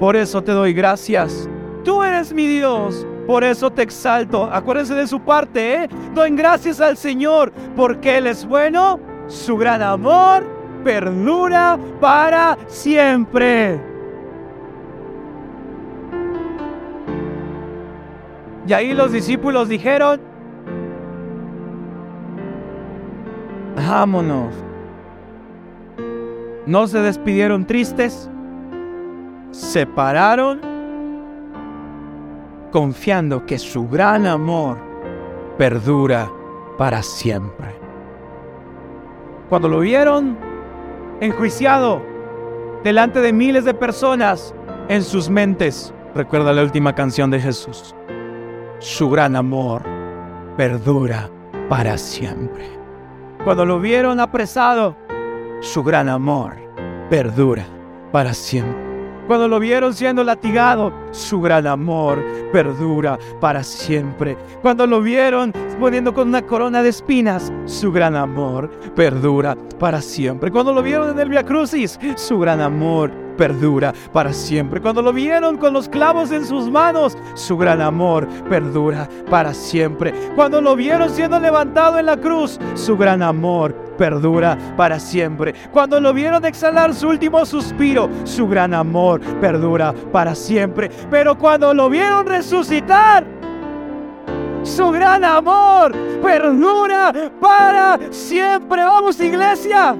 Por 0.00 0.16
eso 0.16 0.42
te 0.42 0.52
doy 0.52 0.72
gracias. 0.72 1.48
Tú 1.84 2.02
eres 2.02 2.32
mi 2.32 2.46
Dios. 2.46 3.06
Por 3.26 3.44
eso 3.44 3.70
te 3.70 3.82
exalto. 3.82 4.44
Acuérdense 4.44 4.94
de 4.94 5.06
su 5.06 5.20
parte, 5.20 5.84
¿eh? 5.84 5.88
Doy 6.14 6.30
gracias 6.30 6.80
al 6.80 6.96
Señor 6.96 7.52
porque 7.76 8.18
Él 8.18 8.26
es 8.26 8.46
bueno. 8.46 8.98
Su 9.26 9.56
gran 9.56 9.82
amor 9.82 10.44
perdura 10.82 11.78
para 12.00 12.56
siempre. 12.68 13.97
Y 18.68 18.72
ahí 18.74 18.92
los 18.92 19.12
discípulos 19.12 19.70
dijeron, 19.70 20.20
vámonos. 23.74 24.52
No 26.66 26.86
se 26.86 26.98
despidieron 26.98 27.66
tristes, 27.66 28.28
se 29.52 29.86
pararon 29.86 30.60
confiando 32.70 33.46
que 33.46 33.58
su 33.58 33.88
gran 33.88 34.26
amor 34.26 34.76
perdura 35.56 36.30
para 36.76 37.02
siempre. 37.02 37.74
Cuando 39.48 39.70
lo 39.70 39.80
vieron 39.80 40.36
enjuiciado 41.22 42.02
delante 42.84 43.22
de 43.22 43.32
miles 43.32 43.64
de 43.64 43.72
personas 43.72 44.54
en 44.88 45.02
sus 45.02 45.30
mentes, 45.30 45.94
recuerda 46.14 46.52
la 46.52 46.62
última 46.62 46.94
canción 46.94 47.30
de 47.30 47.40
Jesús, 47.40 47.94
su 48.78 49.10
gran 49.10 49.36
amor 49.36 49.82
perdura 50.56 51.30
para 51.68 51.98
siempre. 51.98 52.66
Cuando 53.44 53.64
lo 53.64 53.80
vieron 53.80 54.20
apresado, 54.20 54.96
su 55.60 55.82
gran 55.82 56.08
amor 56.08 56.54
perdura 57.10 57.64
para 58.12 58.34
siempre. 58.34 58.88
Cuando 59.26 59.46
lo 59.46 59.60
vieron 59.60 59.92
siendo 59.92 60.24
latigado, 60.24 60.90
su 61.10 61.40
gran 61.40 61.66
amor 61.66 62.24
perdura 62.50 63.18
para 63.40 63.62
siempre. 63.62 64.38
Cuando 64.62 64.86
lo 64.86 65.02
vieron 65.02 65.52
poniendo 65.78 66.14
con 66.14 66.28
una 66.28 66.40
corona 66.40 66.82
de 66.82 66.88
espinas, 66.88 67.52
su 67.66 67.92
gran 67.92 68.16
amor 68.16 68.70
perdura 68.96 69.54
para 69.78 70.00
siempre. 70.00 70.50
Cuando 70.50 70.72
lo 70.72 70.82
vieron 70.82 71.10
en 71.10 71.18
el 71.18 71.28
Via 71.28 71.44
Crucis, 71.44 71.98
su 72.16 72.38
gran 72.38 72.62
amor 72.62 73.27
perdura 73.38 73.94
para 74.12 74.34
siempre. 74.34 74.82
Cuando 74.82 75.00
lo 75.00 75.14
vieron 75.14 75.56
con 75.56 75.72
los 75.72 75.88
clavos 75.88 76.30
en 76.32 76.44
sus 76.44 76.70
manos, 76.70 77.16
su 77.34 77.56
gran 77.56 77.80
amor 77.80 78.28
perdura 78.50 79.08
para 79.30 79.54
siempre. 79.54 80.12
Cuando 80.34 80.60
lo 80.60 80.76
vieron 80.76 81.08
siendo 81.08 81.40
levantado 81.40 81.98
en 81.98 82.06
la 82.06 82.18
cruz, 82.18 82.58
su 82.74 82.98
gran 82.98 83.22
amor 83.22 83.74
perdura 83.96 84.58
para 84.76 85.00
siempre. 85.00 85.54
Cuando 85.72 86.00
lo 86.00 86.12
vieron 86.12 86.44
exhalar 86.44 86.92
su 86.92 87.08
último 87.08 87.46
suspiro, 87.46 88.10
su 88.24 88.46
gran 88.46 88.74
amor 88.74 89.20
perdura 89.40 89.94
para 90.12 90.34
siempre. 90.34 90.90
Pero 91.10 91.38
cuando 91.38 91.72
lo 91.72 91.88
vieron 91.88 92.26
resucitar, 92.26 93.24
su 94.62 94.90
gran 94.90 95.24
amor 95.24 95.94
perdura 96.22 97.12
para 97.40 97.98
siempre. 98.10 98.82
Vamos 98.82 99.20
iglesia. 99.20 99.96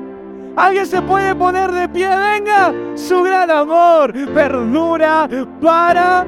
Alguien 0.58 0.88
se 0.88 1.00
puede 1.00 1.36
poner 1.36 1.70
de 1.70 1.88
pie, 1.88 2.08
venga. 2.08 2.74
Su 2.96 3.22
gran 3.22 3.48
amor 3.48 4.12
perdura 4.34 5.28
para... 5.62 6.26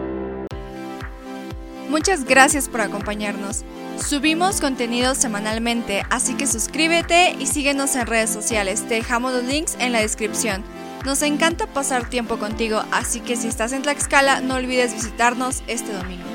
Muchas 1.88 2.24
gracias 2.24 2.68
por 2.68 2.80
acompañarnos. 2.80 3.64
Subimos 3.96 4.60
contenido 4.60 5.16
semanalmente, 5.16 6.04
así 6.10 6.34
que 6.34 6.46
suscríbete 6.46 7.34
y 7.40 7.46
síguenos 7.46 7.96
en 7.96 8.06
redes 8.06 8.30
sociales. 8.30 8.86
Te 8.86 8.94
dejamos 8.94 9.32
los 9.32 9.42
links 9.42 9.76
en 9.80 9.90
la 9.90 10.00
descripción. 10.00 10.62
Nos 11.04 11.22
encanta 11.22 11.66
pasar 11.66 12.08
tiempo 12.08 12.38
contigo, 12.38 12.84
así 12.92 13.18
que 13.18 13.34
si 13.34 13.48
estás 13.48 13.72
en 13.72 13.82
Tlaxcala 13.82 14.42
no 14.42 14.54
olvides 14.54 14.94
visitarnos 14.94 15.64
este 15.66 15.92
domingo. 15.92 16.29